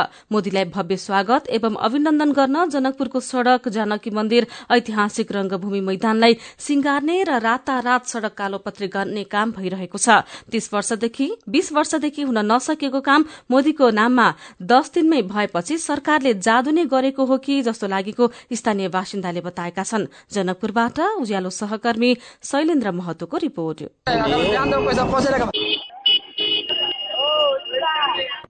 मोदीलाई 0.41 0.65
भव्य 0.67 0.97
स्वागत 0.97 1.49
एवं 1.53 1.75
अभिनन्दन 1.85 2.31
गर्न 2.33 2.57
जनकपुरको 2.71 3.21
सड़क 3.21 3.69
जानकी 3.69 4.11
मन्दिर 4.11 4.47
ऐतिहासिक 4.73 5.33
रंगभूमि 5.33 5.81
मैदानलाई 5.85 6.37
सिंगार्ने 6.59 7.17
र 7.29 7.39
रातारात 7.41 8.07
सड़क 8.09 8.33
कालोपत्री 8.33 8.89
गर्ने 8.89 9.25
काम 9.27 9.53
भइरहेको 9.53 9.99
छ। 9.99 10.25
तीस 10.49 10.73
वर्षदेखि 10.73 11.27
बीस 11.47 11.73
वर्षदेखि 11.73 12.23
हुन 12.23 12.39
नसकेको 12.49 13.01
काम 13.03 13.25
मोदीको 13.51 13.91
नाममा 13.93 14.29
दस 14.65 14.91
दिनमै 14.95 15.21
भएपछि 15.29 15.77
सरकारले 15.79 16.33
जादु 16.41 16.71
नै 16.73 16.85
गरेको 16.89 17.25
हो 17.27 17.37
कि 17.45 17.61
जस्तो 17.69 17.93
लागेको 17.93 18.31
स्थानीय 18.57 18.89
बासिन्दाले 18.97 19.41
बताएका 19.45 19.85
छन्। 19.85 20.09
जनकपुरबाट 20.33 21.01
उज्यालो 21.21 21.51
सहकर्मी 21.53 22.17
शैलेन्द्र 22.43 22.97
महतोको 22.97 23.37
रिपोर्ट। 23.45 23.79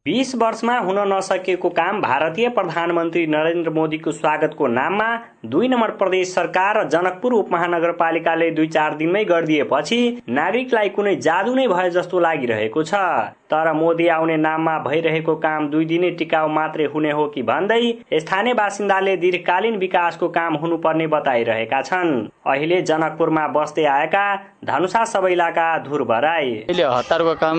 बीस 0.04 0.34
वर्षमा 0.34 0.76
हुन 0.78 0.98
नसकेको 1.08 1.68
काम 1.70 2.00
भारतीय 2.00 2.48
प्रधानमन्त्री 2.48 3.26
नरेन्द्र 3.26 3.70
मोदीको 3.70 4.12
स्वागतको 4.12 4.66
नाममा 4.66 5.08
दुई 5.46 5.68
नम्बर 5.68 5.90
प्रदेश 5.96 6.32
सरकार 6.34 6.78
र 6.78 6.88
जनकपुर 6.88 7.32
उपमहानगरपालिकाले 7.34 8.50
दुई 8.50 8.68
चार 8.68 8.96
दिनमै 8.96 9.24
गरिदिएपछि 9.32 10.00
नागरिकलाई 10.30 10.88
कुनै 10.96 11.14
जादु 11.28 11.54
नै 11.54 11.66
भए 11.74 11.90
जस्तो 11.90 12.20
लागिरहेको 12.20 12.84
छ। 12.84 13.02
तर 13.50 13.72
मोदी 13.72 14.06
आउने 14.08 14.36
नाममा 14.38 14.76
भइरहेको 14.80 15.34
काम 15.36 15.68
दुई 15.70 15.84
दिने 15.84 16.10
टिकाउ 16.18 16.48
मात्रै 16.50 16.84
हुने 16.92 17.10
हो 17.10 17.26
कि 17.28 17.42
भन्दै 17.42 17.82
स्थानीय 18.14 18.54
बासिन्दाले 18.54 19.16
दीर्घकालीन 19.16 19.76
विकासको 19.78 20.28
काम 20.30 20.54
हुनुपर्ने 20.56 21.06
बताइरहेका 21.06 21.80
छन्। 21.82 22.10
अहिले 22.46 22.80
जनकपुरमा 22.82 23.46
बस्दै 23.48 23.84
आएका 23.86 24.24
धनुषा 24.64 25.04
सबैलाका 25.04 25.66
धुर 25.80 26.02
बराई 26.04 26.48
अहिले 26.68 26.84
हतारको 26.84 27.34
काम 27.42 27.58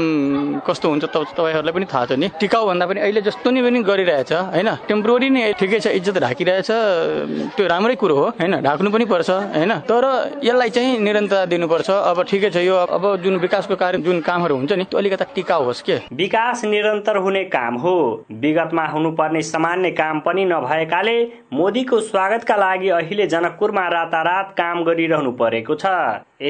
कस्तो 0.67 0.89
हुन्छ 0.89 1.05
तपाईँहरूलाई 1.05 1.73
पनि 1.73 1.85
थाहा 1.91 2.05
छ 2.05 2.11
नि। 2.15 2.27
टिकाउ 2.39 2.67
भन्दा 2.67 2.85
पनि 2.87 2.99
अहिले 3.01 3.21
जस्तो 3.21 3.49
नि 3.51 3.61
पनि 3.61 3.83
गरिरहेछ 3.83 4.31
होइन? 4.31 4.69
टेम्पोररी 4.87 5.29
नै 5.29 5.53
ठिकै 5.59 5.79
छ 5.79 5.87
इज्जत 5.99 6.17
ढाकिरहेछ 6.23 6.71
त्यो 7.57 7.67
राम्रै 7.67 7.95
कुरो 7.99 8.15
हो 8.15 8.25
होइन? 8.39 8.53
ढाक्नु 8.63 8.89
पनि 8.95 9.05
पर्छ 9.11 9.29
होइन? 9.29 9.71
तर 9.91 10.03
यसलाई 10.39 10.69
चाहिँ 10.71 10.99
निरन्तरता 11.03 11.45
दिनुपर्छ। 11.51 11.89
अब 11.89 12.23
ठिकै 12.31 12.49
छ 12.49 12.63
यो 12.63 12.75
अब 12.87 13.03
जुन 13.23 13.35
विकासको 13.43 13.75
कार्य 13.75 13.97
जुन 14.07 14.21
कामहरू 14.23 14.55
हुन्छ 14.55 14.71
नि 14.79 14.85
त्यो 14.87 14.97
अलिकता 14.97 15.25
टिकाउ 15.35 15.63
होस्। 15.65 15.80
के 15.81 15.97
विकास 16.13 16.63
निरन्तर 16.65 17.17
हुने 17.17 17.43
काम 17.45 17.75
हो। 17.75 18.25
विगतमा 18.31 18.85
हुनुपर्ने 18.85 19.41
सामान्य 19.41 19.91
काम 19.91 20.19
पनि 20.19 20.45
नभएकाले 20.45 21.17
मोदीको 21.53 21.99
स्वागतका 22.01 22.55
लागि 22.55 22.89
अहिले 22.89 23.27
जनकपुरमा 23.27 23.87
रातारात 23.87 24.53
काम 24.57 24.83
गरिरहनु 24.83 25.31
परेको 25.31 25.75
छ। 25.75 25.85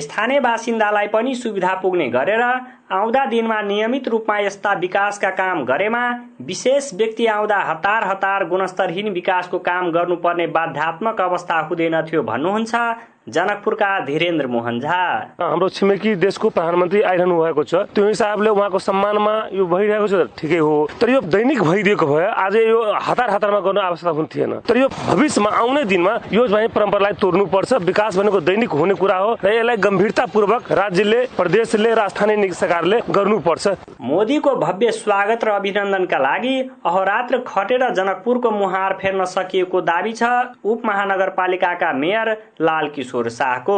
स्थानीय 0.02 0.40
बासिन्दालाई 0.40 1.08
पनि 1.08 1.36
सुविधा 1.36 1.74
पुग्ने 1.76 2.08
गरेर 2.10 2.44
आउँदा 2.92 3.26
दिनमा 3.26 3.62
नियमित 3.62 4.08
रूपमा 4.08 4.38
यस्ता 4.40 4.74
विकासका 4.80 5.30
काम 5.32 5.64
गरेमा 5.66 6.02
विशेष 6.44 6.94
व्यक्ति 6.94 7.26
आउँदा 7.28 7.60
हतार 7.70 8.08
हतार 8.08 8.46
गुणस्तरहीन 8.48 9.10
विकासको 9.14 9.60
काम 9.62 9.92
गर्नुपर्ने 9.92 10.48
बाध्यात्मक 10.52 11.22
अवस्था 11.22 11.60
हुँदैन 11.70 12.02
थियो 12.12 12.24
भन्नुहुन्छ 12.24 12.76
जनकपुरका 13.30 13.88
धीरेन्द्र 14.06 14.48
मोहन 14.48 14.80
झा। 14.80 14.98
हाम्रो 15.40 15.68
छिमेकी 15.70 16.16
देशको 16.16 16.50
प्रधानमन्त्री 16.50 17.02
आइरहनु 17.02 17.36
भएको 17.38 17.64
छ। 17.64 17.74
त्यो 17.94 18.08
हिसाबले 18.08 18.50
उहाँको 18.50 18.80
सम्मानमा 18.82 19.34
यो 19.54 19.66
भइरहेको 19.66 20.08
छ 20.08 20.26
ठिकै 20.38 20.58
हो। 20.58 20.90
तर 20.98 21.10
यो 21.10 21.20
दैनिक 21.30 21.62
भइदिएको 21.62 22.06
भए 22.06 22.26
आज 22.26 22.56
यो 22.56 22.82
हतार 22.98 23.30
हतारमा 23.30 23.60
गर्नु 23.62 23.82
आवश्यकता 23.82 24.10
हुने 24.10 24.28
थिएन। 24.36 24.54
तर 24.66 24.78
यो 24.78 24.88
भविष्यमा 24.90 25.50
आउने 25.54 25.84
दिनमा 25.86 26.14
यो 26.34 26.48
चाहिँ 26.48 26.68
परम्परालाई 26.74 27.14
तोड्नुपर्छ। 27.22 27.74
विकास 27.86 28.18
भनेको 28.18 28.42
दैनिक 28.42 28.70
हुने 28.74 28.94
कुरा 28.98 29.18
हो 29.18 29.38
र 29.46 29.54
यसलाई 29.54 29.78
गम्भीरतापूर्वक 29.78 30.72
राज्यले 30.82 31.22
प्रदेशले 31.38 31.94
र 31.94 32.08
स्थानीय 32.10 32.38
सरकारले 32.82 33.00
गर्नुपर्छ। 33.14 33.68
मोदीको 34.02 34.56
भव्य 34.58 34.92
स्वागत 34.92 35.44
र 35.44 35.50
अभिनन्दनका 35.52 36.18
लागि 36.18 36.56
अहोरात्र 36.86 37.38
खटेर 37.48 37.90
जनकपुरको 37.94 38.52
मुहार 38.52 38.94
फेर्न 39.02 39.26
सकिएको 39.28 39.82
दावी 39.84 40.14
छ 40.14 40.24
उपमहानगरपालिकाका 40.66 41.92
मेयर 41.94 42.32
लाल 42.62 42.88
किशोर 42.96 43.30
शाहको। 43.32 43.78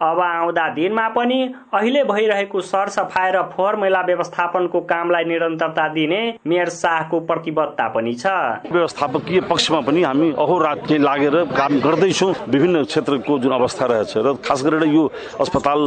अब 0.00 0.20
आउँदा 0.20 0.68
दिनमा 0.74 1.08
पनि 1.12 1.38
अहिले 1.74 2.02
भइरहेको 2.04 2.60
सरसफाइ 2.62 3.30
र 3.32 3.42
फोहोर 3.52 3.76
मैला 3.76 4.00
व्यवस्थापनको 4.02 4.80
कामलाई 4.82 5.24
निरन्तरता 5.24 5.86
दिने 5.92 6.20
मेयर 6.46 6.68
शाहको 6.70 7.20
प्रतिबद्धता 7.20 7.88
पनि 7.88 8.14
छ। 8.14 8.26
व्यवस्थापकीय 8.72 9.40
पक्षमा 9.50 9.80
पनि 9.80 10.02
हामी 10.02 10.30
अहोरात 10.34 10.78
चाहिँ 10.88 11.02
लागेर 11.02 11.36
काम 11.52 11.80
गर्दैछौँ। 11.80 12.32
विभिन्न 12.48 12.84
क्षेत्रको 12.84 13.38
जुन 13.38 13.52
अवस्था 13.52 13.86
रहेछ 13.86 14.16
र 14.16 14.34
खास 14.40 14.64
गरेर 14.64 14.84
यो 14.88 15.04
अस्पताल 15.40 15.80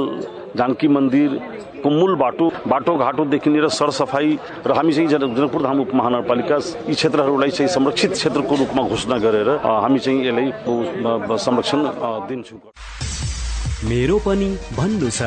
जानकी 0.58 0.88
मन्दिरको 0.88 1.89
मूल 1.89 2.15
बाटो 2.15 2.52
बाटोघाटोदेखि 2.69 3.49
लिएर 3.49 3.67
सरसफाइ 3.71 4.38
र 4.67 4.71
हामी 4.78 4.93
चाहिँ 4.93 5.10
जन 5.10 5.34
जनकपुर 5.34 5.62
धाम 5.63 5.80
उपमहानगरपालिका 5.82 6.58
यी 6.86 6.93
क्षेत्रहरूलाई 6.93 7.49
चाहिँ 7.49 7.71
संरक्षित 7.71 8.12
क्षेत्रको 8.13 8.56
रूपमा 8.62 8.88
घोषणा 8.88 9.17
गरेर 9.26 9.49
हामी 9.65 9.99
चाहिँ 9.99 10.21
यसलाई 10.28 10.52
संरक्षण 11.41 11.80
दिन्छौँ। 12.30 12.62
मेरो 13.84 14.17
पनि 14.19 14.48
भन्नु 14.78 15.10
छ। 15.10 15.22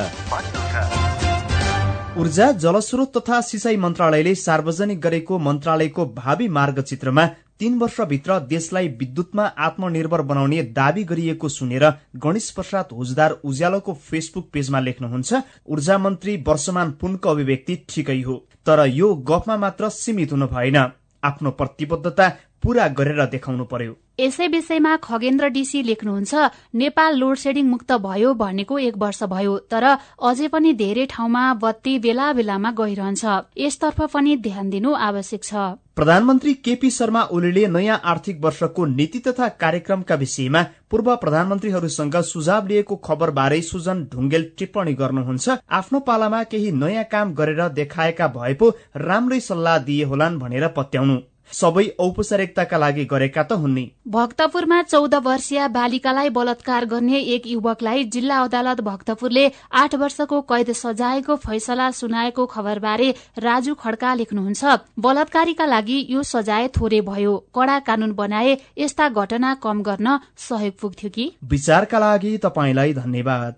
ऊर्जा 2.19 2.47
जलस्रोत 2.55 3.17
तथा 3.17 3.41
सिंचाई 3.41 3.77
मन्त्रालयले 3.77 4.35
सार्वजनिक 4.35 5.01
गरेको 5.01 5.39
मन्त्रालयको 5.39 6.07
भावी 6.17 6.49
मार्गचित्रमा 6.49 7.25
तीन 7.61 7.79
वर्षभित्र 7.79 8.39
देशलाई 8.47 8.89
विद्युतमा 9.01 9.45
आत्मनिर्भर 9.67 10.23
बनाउने 10.23 10.63
दावी 10.73 11.05
गरिएको 11.05 11.49
सुनेर 11.49 11.85
गणेश 12.25 12.51
प्रसाद 12.51 12.97
हुजदार 12.97 13.37
उज्यालोको 13.45 13.95
फेसबुक 14.09 14.49
पेजमा 14.53 14.81
लेख्नुहुन्छ 14.81 15.43
ऊर्जा 15.69 15.99
मन्त्री 15.99 16.37
वर्षमान 16.49 16.91
पुनको 17.01 17.31
अभिव्यक्ति 17.31 17.77
ठिकै 17.89 18.21
हो 18.23 18.37
तर 18.67 18.87
यो 18.93 19.15
गफमा 19.31 19.57
मात्र 19.57 19.89
सीमित 19.95 20.33
हुनु 20.33 20.47
भएन। 20.49 20.79
आफ्नो 21.23 21.51
प्रतिबद्धता 21.51 22.29
पूरा 22.63 22.89
गरेर 22.99 23.25
देखाउनु 23.27 23.65
पर्यो। 23.65 23.93
यसै 24.21 24.47
विषयमा 24.49 24.93
खगेन्द्र 25.05 25.49
डीसी 25.55 25.83
लेख्नुहुन्छ 25.83 26.35
नेपाल 26.75 27.17
लोड 27.17 27.37
सेडिङ 27.37 27.67
मुक्त 27.69 27.93
भयो 28.01 28.33
भनेको 28.35 28.79
एक 28.81 28.97
वर्ष 28.99 29.23
भयो 29.33 29.57
तर 29.71 29.85
अझै 30.29 30.49
पनि 30.49 30.73
धेरै 30.73 31.05
ठाउँमा 31.07 31.43
बत्ती 31.63 31.99
बेला 32.05 32.33
बेलामा 32.33 32.71
गइरहन्छ। 32.81 33.25
यसतर्फ 33.59 34.01
पनि 34.15 34.37
ध्यान 34.47 34.71
दिनु 34.71 34.95
आवश्यक 35.09 35.45
छ। 35.45 35.53
प्रधानमन्त्री 35.97 36.53
केपी 36.65 36.91
शर्मा 36.91 37.23
ओलीले 37.33 37.67
नयाँ 37.69 38.01
आर्थिक 38.05 38.41
वर्षको 38.41 38.85
नीति 38.87 39.21
तथा 39.27 39.49
कार्यक्रमका 39.61 40.15
विषयमा 40.17 40.63
पूर्व 40.91 41.15
प्रधानमन्त्रीहरूसँग 41.23 42.17
सुझाव 42.33 42.67
लिएको 42.67 42.97
खबरबारे 43.07 43.61
सुजन 43.63 44.05
ढुङ्गेल 44.13 44.51
टिप्पणी 44.59 44.93
गर्नुहुन्छ। 44.95 45.61
आफ्नो 45.71 46.01
पालामा 46.09 46.43
केही 46.51 46.73
नयाँ 46.73 47.05
काम 47.13 47.33
गरेर 47.35 47.69
देखाएका 47.79 48.29
भए 48.37 48.55
पो 48.55 48.75
राम्रै 49.07 49.41
सल्लाह 49.41 49.79
दिए 49.87 50.05
होलान् 50.05 50.39
भनेर 50.39 50.69
पत्याउनु। 50.77 51.17
सबै 51.53 51.85
औपचारिकताका 51.99 52.79
लागि 52.79 53.05
गरेका 53.05 53.43
त 53.43 53.53
हुन् 53.53 53.75
नि। 53.75 53.85
भक्तपुरमा 54.09 54.83
चौध 54.83 55.15
वर्षीय 55.15 55.69
बालिकालाई 55.69 56.29
बलात्कार 56.29 56.85
गर्ने 56.85 57.19
एक 57.19 57.47
युवकलाई 57.47 58.05
जिल्ला 58.05 58.39
अदालत 58.39 58.81
भक्तपुरले 58.81 59.45
आठ 59.73 59.95
वर्षको 59.95 60.41
कैद 60.41 60.73
सजायको 60.73 61.37
फैसला 61.37 61.91
सुनाएको 61.91 62.47
खबरबारे 62.47 63.15
राजु 63.39 63.75
खड्का 63.75 64.15
लेख्नुहुन्छ। 64.15 64.65
बलात्कारीका 64.99 65.67
लागि 65.67 66.07
यो 66.11 66.23
सजाय 66.23 66.69
थोरै 66.69 67.01
भयो। 67.01 67.37
कड़ा 67.55 67.79
कानून 67.79 68.13
बनाए 68.13 68.57
यस्ता 68.79 69.09
घटना 69.09 69.55
कम 69.55 69.83
गर्न 69.83 70.19
सहयोग 70.37 70.79
पुग्थ्यो 70.81 71.11
कि? 71.11 71.25
विचारका 71.45 71.99
लागि 71.99 72.39
तपाईँलाई 72.39 72.93
धन्यवाद। 72.93 73.55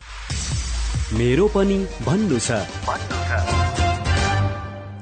मेरो 1.18 1.48
पनि 1.48 1.78
भन्नु 2.06 2.38
छ। 2.38 3.67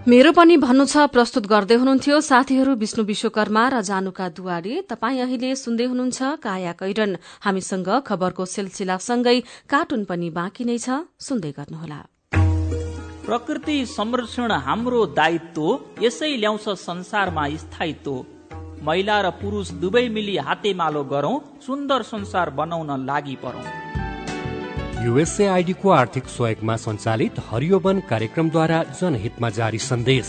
मेरो 0.07 0.31
पनि 0.33 0.57
भन्नु 0.63 0.85
छ 0.87 1.05
प्रस्तुत 1.11 1.47
गर्दै 1.51 1.77
हुनुहुन्थ्यो 1.83 2.17
साथीहरू 2.23 2.73
विष्णु 2.79 3.03
विश्वकर्मा 3.05 3.63
र 3.75 3.81
जानुका 3.89 4.27
दुवारी 4.37 4.75
तपाईँ 4.91 5.19
अहिले 5.23 5.49
सुन्दै 5.59 5.87
हुनुहुन्छ 5.91 6.19
काया 6.45 6.73
कैरन। 6.79 7.17
हामीसँग 7.43 7.89
खबरको 8.07 8.45
सिलसिलासँगै 8.47 9.39
कार्टुन 9.67 10.05
पनि 10.07 10.29
बाँकी 10.31 10.65
नै 10.69 10.79
छ 10.79 11.03
सुन्दै 11.19 11.51
गर्नुहोला। 11.59 11.99
प्रकृति 13.27 13.77
संरक्षण 13.91 14.53
हाम्रो 14.69 15.01
दायित्व 15.19 15.67
यसै 16.07 16.31
ल्याउँछ 16.39 16.67
संसारमा 16.87 17.49
स्थायित्व। 17.65 18.15
महिला 18.87 19.17
र 19.27 19.35
पुरुष 19.43 19.75
दुवै 19.83 20.07
मिली 20.15 20.37
हातेमालो 20.39 21.03
गरौं 21.11 21.35
सुन्दर 21.67 22.03
संसार 22.13 22.51
बनाउन 22.55 22.91
लागि 23.11 23.37
परौं। 23.43 23.67
युएसएआईडीको 25.05 25.91
आर्थिक 25.91 26.27
सहयोगमा 26.27 26.77
सञ्चालित 26.77 27.35
हरियो 27.51 27.79
वन 27.79 28.01
कार्यक्रमद्वारा 28.11 28.83
जनहितमा 29.01 29.51
जारी 29.51 29.79
सन्देश। 29.79 30.29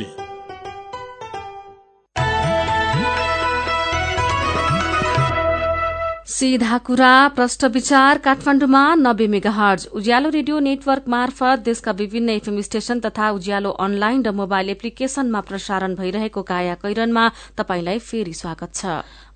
सीधा 6.41 6.77
कुरा 6.77 7.15
प्रष्ट 7.37 7.63
विचार 7.73 8.17
काठमाडौँमा 8.17 8.83
नब्बे 8.97 9.25
मेगाहर्ज। 9.29 9.85
उज्यालो 9.93 10.29
रेडियो 10.29 10.59
नेटवर्क 10.59 11.07
मार्फत 11.07 11.59
देशका 11.65 11.91
विभिन्न 11.93 12.29
एफएम 12.31 12.59
स्टेशन 12.61 12.99
तथा 12.99 13.29
उज्यालो 13.31 13.69
अनलाइन 13.77 14.23
र 14.25 14.31
मोबाइल 14.33 14.69
एप्लिकेशनमा 14.69 15.41
प्रसारण 15.45 15.95
भइरहेको 15.95 16.41
काया 16.41 16.75
कैरनमा 16.81 17.27
तपाईंलाई 17.57 17.99
फेरि 18.01 18.33
स्वागत 18.33 18.73
छ। 18.73 18.85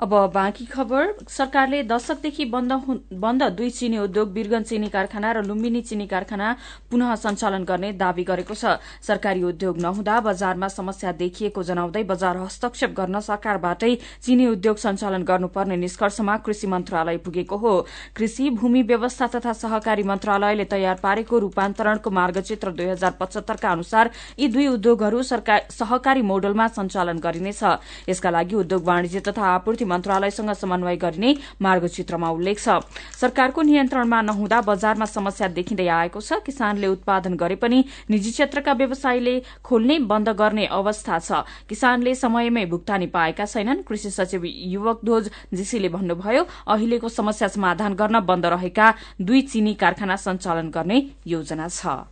अब 0.02 0.14
बाँकी 0.34 0.66
खबर 0.66 1.14
सरकारले 1.30 1.84
दशकदेखि 1.86 2.46
बन्द 2.46 3.44
दुई 3.54 3.70
चिनी 3.70 3.98
उद्योग 4.00 4.32
वीरगंज 4.34 4.66
चिनी 4.66 4.90
कारखाना 4.90 5.32
र 5.32 5.44
लुम्बिनी 5.46 5.82
चिनी 5.84 6.08
कारखाना 6.08 6.56
पुनः 6.92 7.14
सञ्चालन 7.16 7.64
गर्ने 7.66 7.92
दावी 7.94 8.24
गरेको 8.24 8.56
छ। 8.56 8.82
सरकारी 9.06 9.44
उद्योग 9.46 9.78
नहुँदा 9.78 10.20
बजारमा 10.26 10.68
समस्या 10.70 11.12
देखिएको 11.22 11.64
जनाउँदै 11.64 12.04
बजार 12.06 12.38
हस्तक्षेप 12.40 12.98
गर्न 12.98 13.20
सरकारबाटै 13.22 13.94
चिनी 14.26 14.48
उद्योग 14.48 14.78
सञ्चालन 14.80 15.24
गर्नुपर्ने 15.24 15.78
निष्कर्षमा 15.78 16.38
कृषि 16.46 16.68
मन्त्रालय 16.96 17.18
पुगेको 17.18 17.58
हो। 17.58 17.74
कृषि 18.16 18.50
भूमि 18.52 18.82
व्यवस्था 18.84 19.28
तथा 19.36 19.54
सहकारी 19.54 20.04
मन्त्रालयले 20.06 20.64
तयार 20.66 20.96
पारेको 21.04 21.40
रूपान्तरणको 21.40 22.10
मार्गचित्र 22.10 22.72
दुई 22.72 22.86
हजार 22.88 23.12
पचहत्तरका 23.20 23.70
अनुसार 23.70 24.10
यी 24.40 24.48
दुई 24.48 24.68
उद्योगहरू 24.70 25.22
सहकारी 25.22 26.22
मोडलमा 26.22 26.68
सञ्चालन 26.70 27.20
गरिनेछ। 27.20 27.64
यसका 28.10 28.30
लागि 28.32 28.56
उद्योग 28.56 28.84
वाणिज्य 28.86 29.20
तथा 29.28 29.44
आपूर्ति 29.50 29.86
मन्त्रालयसँग 29.86 30.52
समन्वय 30.56 30.96
गरिने 30.96 31.36
मार्गचित्रमा 31.62 32.30
उल्लेख 32.32 32.60
छ। 32.60 32.80
सरकारको 33.20 33.62
नियन्त्रणमा 33.62 34.22
नहुँदा 34.22 34.62
बजारमा 34.64 35.06
समस्या 35.06 35.48
देखिँदै 35.52 35.88
आएको 35.90 36.22
छ। 36.22 36.40
किसानले 36.46 36.88
उत्पादन 36.88 37.36
गरे 37.36 37.56
पनि 37.60 37.84
निजी 38.10 38.32
क्षेत्रका 38.32 38.74
व्यवसायीले 38.74 39.36
खोल्ने 39.64 40.00
बन्द 40.08 40.30
गर्ने 40.40 40.66
अवस्था 40.72 41.20
छ। 41.20 41.44
किसानले 41.70 42.16
समयमै 42.16 42.66
भुक्तानी 42.66 43.08
पाएका 43.12 43.46
छैनन्। 43.46 43.84
कृषि 43.84 44.10
सचिव 44.12 44.44
युवक 44.46 45.00
ध्वज 45.06 45.30
जीसीले 45.54 45.90
भन्नुभयो 45.90 46.44
अहिलेको 46.86 47.10
समस्या 47.10 47.48
समाधान 47.50 47.94
गर्न 47.98 48.20
बन्द 48.30 48.46
रहेका 48.54 48.94
दुई 49.22 49.42
चिनी 49.50 49.74
कारखाना 49.82 50.16
सञ्चालन 50.22 50.70
गर्ने 50.70 50.98
योजना 51.28 51.68
छ। 51.68 52.06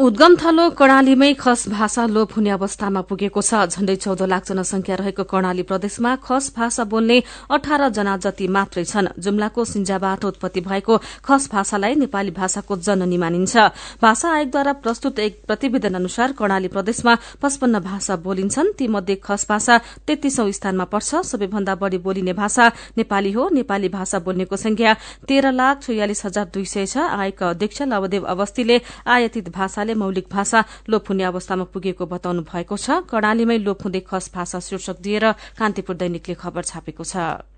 उद्गम 0.00 0.34
थलो 0.40 0.64
कर्णालीमै 0.72 1.32
खस 1.36 1.68
भाषा 1.68 2.04
लोप 2.08 2.30
हुने 2.32 2.50
अवस्थामा 2.50 3.00
पुगेको 3.04 3.40
छ। 3.42 3.68
झण्डै 3.68 3.96
चौध 4.00 4.22
लाख 4.24 4.42
जनसंख्या 4.48 4.96
रहेको 4.96 5.24
कर्णाली 5.28 5.62
प्रदेशमा 5.62 6.14
खस 6.24 6.44
भाषा 6.56 6.84
बोल्ने 6.88 7.18
अठार 7.52 7.88
जना 7.92 8.16
जति 8.16 8.46
मात्रै 8.48 8.84
छन्। 8.84 9.08
जुम्लाको 9.20 9.60
सिंजाबाट 9.62 10.24
उत्पत्ति 10.24 10.60
भएको 10.64 10.96
खस 11.20 11.48
भाषालाई 11.52 11.94
नेपाली 12.00 12.30
भाषाको 12.32 12.76
जननी 12.78 13.18
मानिन्छ। 13.20 13.56
भाषा 14.00 14.28
आयोगद्वारा 14.30 14.72
प्रस्तुत 14.80 15.18
एक 15.20 15.44
प्रतिवेदन 15.44 15.94
अनुसार 16.00 16.32
कर्णाली 16.32 16.68
प्रदेशमा 16.72 17.14
पचपन्न 17.42 17.84
भाषा 17.84 18.16
बोलिन्छन्। 18.24 18.72
तीमध्ये 18.80 19.20
खस 19.20 19.46
भाषा 19.50 19.78
तेत्तीसौं 20.08 20.48
स्थानमा 20.50 20.84
पर्छ। 20.88 21.10
सबैभन्दा 21.26 21.74
बढ़ी 21.76 21.98
बोलिने 22.00 22.32
भाषा 22.32 22.72
नेपाली 22.96 23.32
हो। 23.32 23.48
नेपाली 23.52 23.88
भाषा 23.90 24.18
बोल्नेको 24.24 24.56
संख्या 24.56 24.96
तेह्र 25.28 25.52
लाख 25.52 25.84
छयालिस 25.84 26.24
हजार 26.24 26.48
दुई 26.48 26.64
सय 26.64 26.86
छ। 26.86 26.96
आयोगका 27.20 27.50
अध्यक्ष 27.50 27.82
लवदेव 27.84 28.24
अवस्थीले 28.24 28.80
आयातित 29.04 29.52
भाषाले 29.52 29.88
मौलिक 29.94 30.26
भाषा 30.30 30.64
लोप 30.88 31.08
हुने 31.08 31.24
अवस्थामा 31.24 31.64
पुगेको 31.72 32.06
बताउनु 32.06 32.42
भएको 32.42 32.76
छ। 32.76 33.04
कर्णालीमै 33.10 33.58
लोप 33.58 33.78
हुँदै 33.84 34.00
खस 34.00 34.30
भाषा 34.34 34.58
शीर्षक 34.60 35.00
दिएर 35.00 35.24
कान्तिपुर 35.58 35.96
दैनिकले 35.96 36.34
खबर 36.34 36.62
छापेको 36.62 37.04
छ। 37.04 37.49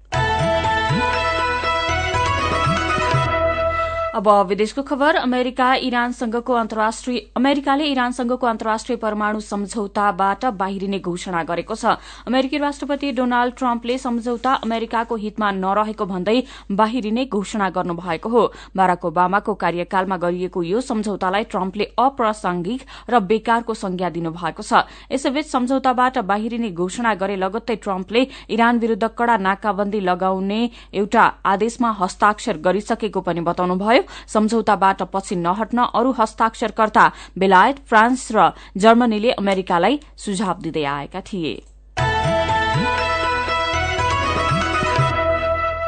अब 4.13 4.29
विदेशको 4.49 4.83
खबर 4.83 5.17
अमेरिका 5.17 5.67
इरानसँगको 5.83 6.53
अन्तर्राष्ट्रिय 6.53 7.19
अमेरिकाले 7.37 7.85
इरानसँगको 7.85 8.47
अन्तर्राष्ट्रिय 8.47 8.97
परमाणु 9.01 9.39
सम्झौताबाट 9.41 10.45
बाहिरिने 10.53 10.99
घोषणा 11.01 11.43
गरेको 11.43 11.75
छ। 11.75 11.97
अमेरिकी 12.29 12.59
राष्ट्रपति 12.59 13.13
डोनाल्ड 13.13 13.55
ट्रम्पले 13.57 13.97
सम्झौता 13.99 14.53
अमेरिकाको 14.63 15.17
हितमा 15.17 15.51
नरहेको 15.53 16.07
भन्दै 16.07 16.43
बाहिरिने 16.71 17.25
घोषणा 17.25 17.69
गर्नुभएको 17.71 18.29
हो। 18.29 18.43
बाराक 18.77 19.05
ओबामाको 19.05 19.55
कार्यकालमा 19.55 20.17
गरिएको 20.19 20.63
यो 20.63 20.81
सम्झौतालाई 20.83 21.45
ट्रम्पले 21.49 21.85
अप्रासंगिक 21.99 22.81
र 23.09 23.21
बेकारको 23.23 23.75
संज्ञा 23.75 24.11
दिनुभएको 24.11 24.63
छ। 24.63 24.85
यसैबीच 25.09 25.47
सम्झौताबाट 25.47 26.19
बाहिरिने 26.29 26.71
घोषणा 26.71 27.15
गरे 27.17 27.37
लगत्तै 27.39 27.77
ट्रम्पले 27.81 28.27
इरान 28.53 28.79
विरूद्ध 28.79 29.09
कड़ा 29.09 29.37
नाकाबन्दी 29.41 30.01
लगाउने 30.03 30.61
एउटा 30.93 31.25
आदेशमा 31.47 31.97
हस्ताक्षर 31.97 32.61
गरिसकेको 32.61 33.21
पनि 33.23 33.41
बताउनुभयो। 33.49 34.01
सम्झौताबाट 34.29 35.03
पछि 35.13 35.37
नहट्न 35.39 35.79
अरू 35.95 36.15
हस्ताक्षरकर्ता 36.19 37.11
बेलायत 37.39 37.85
फ्रान्स 37.89 38.29
र 38.33 38.51
जर्मनीले 38.77 39.31
अमेरिकालाई 39.35 40.01
सुझाव 40.19 40.57
दिँदै 40.63 40.85
आएका 40.85 41.21
थिए। 41.23 41.55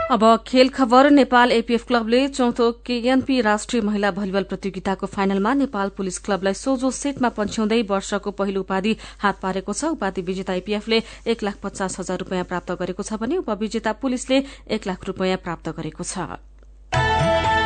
अब 0.05 0.25
खेल 0.47 0.69
खबर 0.69 1.09
नेपाल 1.11 1.53
एपीएफ 1.53 1.87
क्लबले 1.87 2.19
चौथो 2.29 2.71
केएनपी 2.87 3.41
राष्ट्रिय 3.41 3.83
महिला 3.83 4.11
भलिबल 4.11 4.43
प्रतियोगिताको 4.45 5.07
फाइनलमा 5.07 5.53
नेपाल 5.55 5.89
पुलिस 5.97 6.19
क्लबलाई 6.19 6.55
सोझो 6.55 6.91
सेटमा 6.93 7.29
पन्छ्याउँदै 7.35 7.81
वर्षको 7.83 8.31
पहिलो 8.31 8.61
उपाधि 8.61 8.97
हात 9.19 9.41
पारेको 9.43 9.73
छ। 9.73 9.97
उपाधि 9.97 10.23
विजेता 10.23 10.55
एपीएफले 10.55 11.03
एक 11.27 11.43
लाख 11.43 11.57
पचास 11.63 11.99
हजार 11.99 12.19
रूपियाँ 12.21 12.45
प्राप्त 12.45 12.73
गरेको 12.79 13.03
छ 13.03 13.19
भने 13.19 13.37
उपविजेता 13.43 13.93
पुलिसले 13.99 14.45
एक 14.71 14.87
लाख 14.87 15.05
रूपियाँ 15.09 15.39
प्राप्त 15.41 15.69
गरेको 15.73 16.05
छ। 16.05 16.54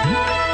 Mm-hmm. 0.09 0.48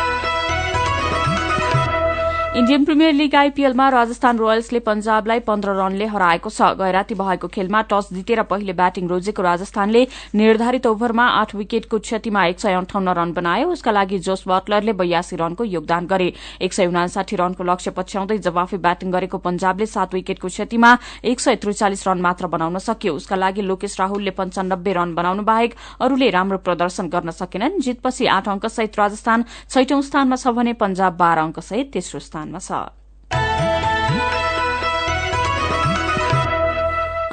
इण्डियन 2.56 2.84
प्रिमियर 2.84 3.12
लीग 3.12 3.34
आईपीएलमा 3.34 3.88
राजस्थान 3.90 4.38
रोयल्सले 4.38 4.78
पंजाबलाई 4.80 5.38
पन्ध्र 5.42 5.70
रनले 5.74 6.06
हराएको 6.06 6.50
छ। 6.50 6.62
गैराती 6.78 7.14
भएको 7.14 7.48
खेलमा 7.50 7.80
टस 7.90 8.08
जितेर 8.14 8.42
पहिले 8.46 8.72
ब्याटिङ 8.72 9.08
रोजेको 9.10 9.42
राजस्थानले 9.42 10.02
निर्धारित 10.32 10.86
ओभरमा 10.86 11.26
आठ 11.34 11.54
विकेटको 11.54 11.98
क्षतिमा 11.98 12.44
एक 12.46 12.60
सय 12.60 12.72
अन्ठाउन्न 12.72 13.08
रन 13.10 13.32
बनायो। 13.34 13.70
उसका 13.74 13.90
लागि 13.90 14.18
जोस 14.22 14.44
बटलरले 14.46 14.92
बयासी 14.94 15.36
रनको 15.36 15.64
योगदान 15.66 16.06
गरे। 16.06 16.32
एक 16.62 16.72
सय 16.72 16.86
उनासाठी 16.86 17.36
रनको 17.36 17.64
लक्ष्य 17.64 17.90
पछ्याउँदै 17.90 18.38
जवाफी 18.38 18.76
ब्याटिङ 18.86 19.10
गरेको 19.10 19.38
पंजाबले 19.42 19.86
सात 19.86 20.14
विकेटको 20.14 20.48
क्षतिमा 20.48 20.96
एक 21.26 21.40
सय 21.40 21.56
त्रिचालिस 21.58 22.06
रन 22.06 22.22
मात्र 22.22 22.46
बनाउन 22.54 22.78
सक्यो। 22.78 23.14
उसका 23.18 23.36
लागि 23.36 23.62
लोकेश 23.64 23.98
राहुलले 24.00 24.30
पञ्चानब्बे 24.30 24.92
रन 24.94 25.14
बनाउनु 25.18 25.42
बाहेक 25.42 25.74
अरूले 26.06 26.30
राम्रो 26.30 26.58
प्रदर्शन 26.62 27.10
गर्न 27.10 27.34
सकेनन्। 27.34 27.82
जितपछि 27.82 28.30
आठ 28.30 28.48
अंकसहित 28.48 28.98
राजस्थान 28.98 29.44
छैटौं 29.66 30.00
स्थानमा 30.06 30.36
छ 30.38 30.54
भने 30.54 30.78
पंजाब 30.78 31.18
बाह्र 31.18 31.50
अंकसहित 31.50 31.92
तेस्रो 31.92 32.22
स्थानमा 32.44 32.58
छ 32.58 33.03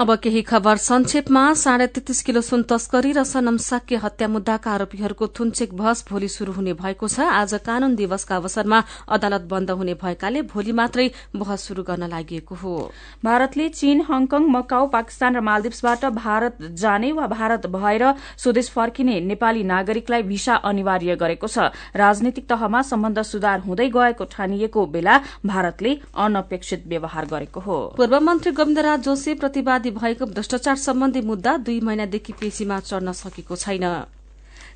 अब 0.02 0.14
केही 0.18 0.42
खबर 0.42 0.78
संक्षेपमा 0.82 1.42
साढे 1.54 1.86
तेत्तीस 1.88 2.22
किलो 2.26 2.42
सुन 2.42 2.62
तस्करी 2.66 3.12
र 3.14 3.24
सनम 3.24 3.58
साक्य 3.62 3.96
हत्या 4.02 4.28
मुद्दाका 4.28 4.72
आरोपीहरूको 4.72 5.28
थुन्चेक 5.30 5.74
बहस 5.74 6.06
भोलि 6.10 6.28
शुरू 6.28 6.54
हुने 6.54 6.74
भएको 6.74 7.08
छ। 7.08 7.20
आज 7.22 7.54
कानून 7.62 7.96
दिवसका 7.96 8.36
अवसरमा 8.36 8.80
अदालत 9.08 9.42
बन्द 9.46 9.72
हुने 9.72 9.94
भएकाले 10.02 10.42
भोलि 10.50 10.72
मात्रै 10.74 11.06
बहस 11.36 11.68
शुरू 11.68 11.84
गर्न 11.84 12.08
लागि 12.10 12.42
हो। 12.54 12.74
भारतले 13.22 13.68
चीन 13.72 14.02
हङकङ 14.10 14.48
मकाउ 14.50 14.88
पाकिस्तान 14.90 15.36
र 15.36 15.40
मालदिप्सबाट 15.40 16.06
भारत 16.18 16.58
जाने 16.82 17.12
वा 17.12 17.28
भारत 17.30 17.70
भएर 17.70 18.04
स्वदेश 18.42 18.70
फर्किने 18.72 19.20
नेपाली 19.22 19.64
नागरिकलाई 19.66 20.24
भिसा 20.26 20.56
अनिवार्य 20.66 21.16
गरेको 21.16 21.48
छ। 21.48 21.70
राजनीतिक 21.96 22.50
तहमा 22.50 22.82
सम्बन्ध 22.90 23.22
सुधार 23.28 23.60
हुँदै 23.70 23.90
गएको 23.92 24.26
ठानिएको 24.34 24.86
बेला 24.98 25.22
भारतले 25.46 25.94
अनपेक्षित 26.18 26.90
व्यवहार 26.90 27.26
गरेको 27.30 27.60
हो। 27.62 27.80
पूर्व 27.94 28.20
मन्त्री 28.24 28.58
गोविन्दराज 28.58 29.00
जोशी 29.04 29.38
प्रतिवादी 29.38 29.90
भएको 29.92 30.26
भ्रष्टाचार 30.26 30.76
सम्बन्धी 30.78 31.22
मुद्दा 31.22 31.58
दुई 31.58 31.80
महिनादेखि 31.82 32.34
पेशीमा 32.34 32.80
चढ्न 32.80 33.12
सकेको 33.12 33.56
छैन। 33.56 33.86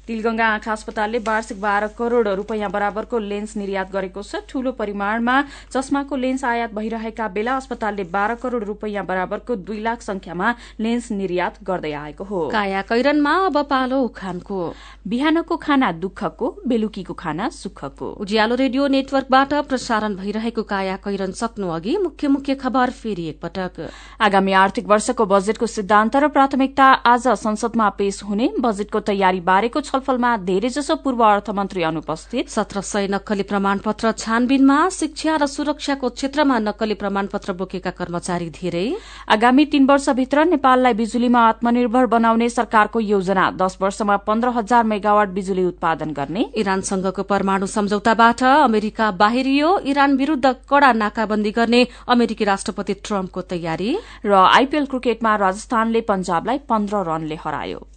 तिलगंगा 0.07 0.47
आँखा 0.47 0.71
अस्पतालले 0.71 1.19
वार्षिक 1.21 1.61
बाह्र 1.61 1.87
करोड़ 1.97 2.27
रूपियाँ 2.29 2.69
बराबरको 2.71 3.19
लेन्स 3.19 3.55
निर्यात 3.57 3.91
गरेको 3.91 4.21
छ। 4.21 4.41
ठूलो 4.49 4.71
परिमाणमा 4.71 5.35
चस्माको 5.71 6.15
लेन्स 6.15 6.43
आयात 6.45 6.73
भइरहेका 6.73 7.27
बेला 7.29 7.55
अस्पतालले 7.55 8.03
बाह्र 8.07 8.35
करोड़ 8.37 8.63
रूपियाँ 8.63 9.05
बराबरको 9.05 9.55
दुई 9.57 9.79
लाख 9.81 10.01
संख्यामा 10.03 10.53
लेन्स 10.79 11.11
निर्यात 11.13 11.57
गर्दै 11.63 11.91
आएको 11.95 12.23
हो। 12.23 12.41
काया 12.49 12.81
कैरनमा 12.85 13.33
अब 13.45 13.57
पालो 13.65 14.01
उखानको। 14.03 14.59
बिहानको 15.07 15.55
खाना 15.57 15.91
दुःखको 15.97 16.47
बेलुकीको 16.67 17.13
खाना 17.15 17.49
सुखको। 17.51 18.11
उज्यालो 18.21 18.55
रेडियो 18.55 18.87
नेटवर्कबाट 18.87 19.53
प्रसारण 19.65 20.15
भइरहेको 20.15 20.63
काया 20.65 20.95
कैरन 21.03 21.31
सक्नु 21.33 21.69
अघि 21.71 21.97
मुख्य 21.97 22.27
मुख्य 22.27 22.55
खबर 22.55 22.89
फेरि 22.91 23.27
एकपटक। 23.29 23.89
आगामी 24.21 24.51
आर्थिक 24.55 24.87
वर्षको 24.87 25.25
बजेटको 25.25 25.67
सिद्धान्त 25.67 26.15
र 26.15 26.27
प्राथमिकता 26.29 26.85
आज 27.05 27.27
संसदमा 27.39 27.89
पेश 27.97 28.23
हुने। 28.23 28.49
बजेटको 28.59 28.99
तयारी 29.01 29.39
बारेको 29.41 29.81
छलफलमा 29.95 30.35
धेरैजसो 30.37 30.95
पूर्व 31.03 31.23
अर्थमन्त्री 31.23 31.83
अनुपस्थित। 31.83 32.49
सत्र 32.49 32.81
सय 32.83 33.07
नक्कली 33.11 33.43
प्रमाणपत्र 33.43 34.11
छानबिनमा 34.13 34.77
शिक्षा 34.91 35.35
र 35.35 35.45
सुरक्षाको 35.47 36.09
क्षेत्रमा 36.11 36.57
नक्कली 36.59 36.93
प्रमाणपत्र 36.99 37.53
बोकेका 37.55 37.91
कर्मचारी 37.95 38.49
धेरै। 38.51 38.87
आगामी 39.31 39.65
तीन 39.71 39.85
वर्षभित्र 39.87 40.43
नेपाललाई 40.45 40.93
बिजुलीमा 40.93 41.41
आत्मनिर्भर 41.47 42.05
बनाउने 42.11 42.49
सरकारको 42.49 42.99
योजना 42.99 43.49
दश 43.55 43.77
वर्षमा 43.81 44.17
पन्ध्र 44.27 44.49
हजार 44.57 44.83
मेगावाट 44.83 45.29
बिजुली 45.31 45.65
उत्पादन 45.65 46.11
गर्ने। 46.11 46.45
इरानसँगको 46.53 47.23
परमाणु 47.23 47.65
सम्झौताबाट 47.69 48.43
अमेरिका 48.43 49.11
बाहिरियो 49.15 49.77
इरान 49.87 50.17
विरूद्ध 50.17 50.55
कड़ा 50.69 50.91
नाकाबन्दी 50.93 51.51
गर्ने 51.51 51.85
अमेरिकी 52.09 52.43
राष्ट्रपति 52.43 52.93
ट्रम्पको 53.05 53.41
तयारी। 53.49 53.97
र 54.25 54.33
आइपीएल 54.43 54.85
क्रिकेटमा 54.87 55.35
राजस्थानले 55.47 56.01
पञ्जाबलाई 56.03 56.57
पन्ध्र 56.69 57.03
रनले 57.07 57.39
हरायो। 57.45 57.87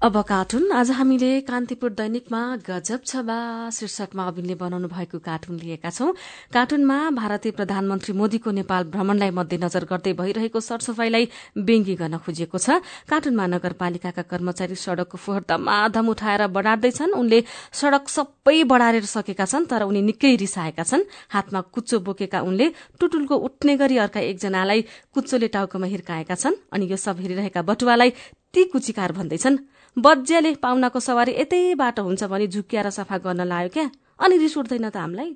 अब 0.00 0.16
कार्टुन। 0.28 0.70
आज 0.72 0.90
हामीले 0.96 1.40
कान्तिपुर 1.44 1.90
दैनिकमा 1.92 2.40
गजब 2.64 3.00
छ 3.04 3.20
बा। 3.20 3.68
शीर्षकमा 3.68 4.24
अविनले 4.26 4.54
बनाउनु 4.56 4.88
भएको 4.88 5.18
कार्टुन 5.20 5.56
लिएका 5.60 5.90
छौं। 5.92 6.12
कार्टुनमा 6.48 6.96
भारतीय 7.12 7.52
प्रधानमन्त्री 7.52 8.12
मोदीको 8.16 8.50
नेपाल 8.50 8.84
भ्रमणलाई 8.96 9.30
मध्यनजर 9.30 9.84
गर्दै 9.84 10.12
भइरहेको 10.16 10.60
सरसफाईलाई 10.60 11.28
व्यङ्गी 11.68 11.94
गर्न 12.00 12.16
खोजिएको 12.16 12.58
छ। 12.58 12.80
कार्टुनमा 13.12 13.46
नगरपालिकाका 13.46 14.22
कर्मचारी 14.24 14.74
सड़कको 14.74 15.18
फोहोर 15.20 15.44
धमाधम 15.44 16.08
उठाएर 16.08 16.46
बढ़ार्दैछन्। 16.48 17.12
उनले 17.12 17.44
सड़क 17.68 18.08
सबै 18.08 18.56
बढ़ारेर 18.72 19.04
सकेका 19.04 19.44
छन् 19.44 19.68
तर 19.68 19.84
उनी 19.84 20.00
निकै 20.00 20.32
रिसाएका 20.40 20.82
छन्। 20.82 21.04
हातमा 21.28 21.60
कुच्चो 21.76 22.00
बोकेका 22.00 22.40
उनले 22.40 22.72
टुटुलको 22.96 23.36
उठ्ने 23.36 23.76
गरी 23.76 24.00
अर्का 24.00 24.20
एकजनालाई 24.32 24.80
कुच्चोले 25.12 25.48
टाउकोमा 25.52 25.92
हिर्काएका 25.92 26.34
छन्। 26.40 26.56
अनि 26.72 26.88
यो 26.88 26.96
सब 26.96 27.20
हेरिरहेका 27.20 27.62
बटुवालाई 27.68 28.10
ती 28.48 28.64
कुचिकार 28.72 29.12
भन्दैछन्। 29.12 29.60
बज्याले 29.96 30.54
पाहुनाको 30.62 31.00
सवारी 31.00 31.32
यतै 31.34 31.74
बाटो 31.74 32.02
हुन्छ 32.02 32.24
भने 32.24 32.46
झुकिएर 32.46 32.90
सफा 32.90 33.16
गर्न 33.18 33.40
लायो 33.42 33.68
क्या? 33.68 33.90
अनि 34.18 34.36
रिस 34.38 34.56
उठ्दैन 34.58 34.88
त 34.88 34.96
हामीलाई? 34.96 35.30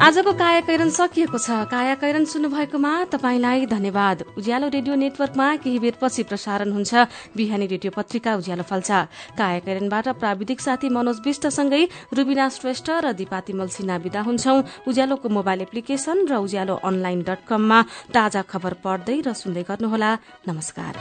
आजको 0.00 0.32
काया 0.32 0.60
कैरन 0.64 0.90
सकिएको 0.90 1.38
छ। 1.38 1.68
काया 1.68 1.94
कैरन 2.00 2.24
सुन्नुभएकोमा 2.24 2.92
तपाईँलाई 3.12 3.66
धन्यवाद। 3.68 4.40
उज्यालो 4.40 4.68
रेडियो 4.72 4.94
नेटवर्कमा 4.96 5.46
केही 5.60 5.78
बेरपछि 5.78 6.22
प्रसारण 6.24 6.72
हुन्छ। 6.72 6.92
बिहानी 7.36 7.66
रेडियो 7.68 7.92
पत्रिका 7.92 8.34
उज्यालो 8.40 8.64
फल्छ। 8.64 8.90
काया 9.36 9.60
कैरनबाट 9.60 10.08
प्राविधिक 10.16 10.60
साथी 10.60 10.88
मनोज 10.88 11.20
विष्टसँगै 11.20 11.84
रुबिना 12.16 12.48
श्रेष्ठ 12.48 12.88
र 13.04 13.12
दिपाती 13.12 13.52
मल्सिना 13.52 13.96
विदा 14.00 14.20
हुन्छौ। 14.24 14.88
उज्यालोको 14.88 15.28
मोबाइल 15.28 15.60
एप्लिकेशन 15.68 16.16
र 16.26 16.40
उज्यालो 16.40 16.80
अनलाइन 16.80 17.20
डट 17.22 17.44
कममा 17.44 17.78
ताजा 18.08 18.42
खबर 18.48 18.80
पढ्दै 18.80 19.20
र 19.20 19.36
सुन्दै 19.36 19.62
गर्नुहोला। 19.68 20.10
नमस्कार। 20.48 20.92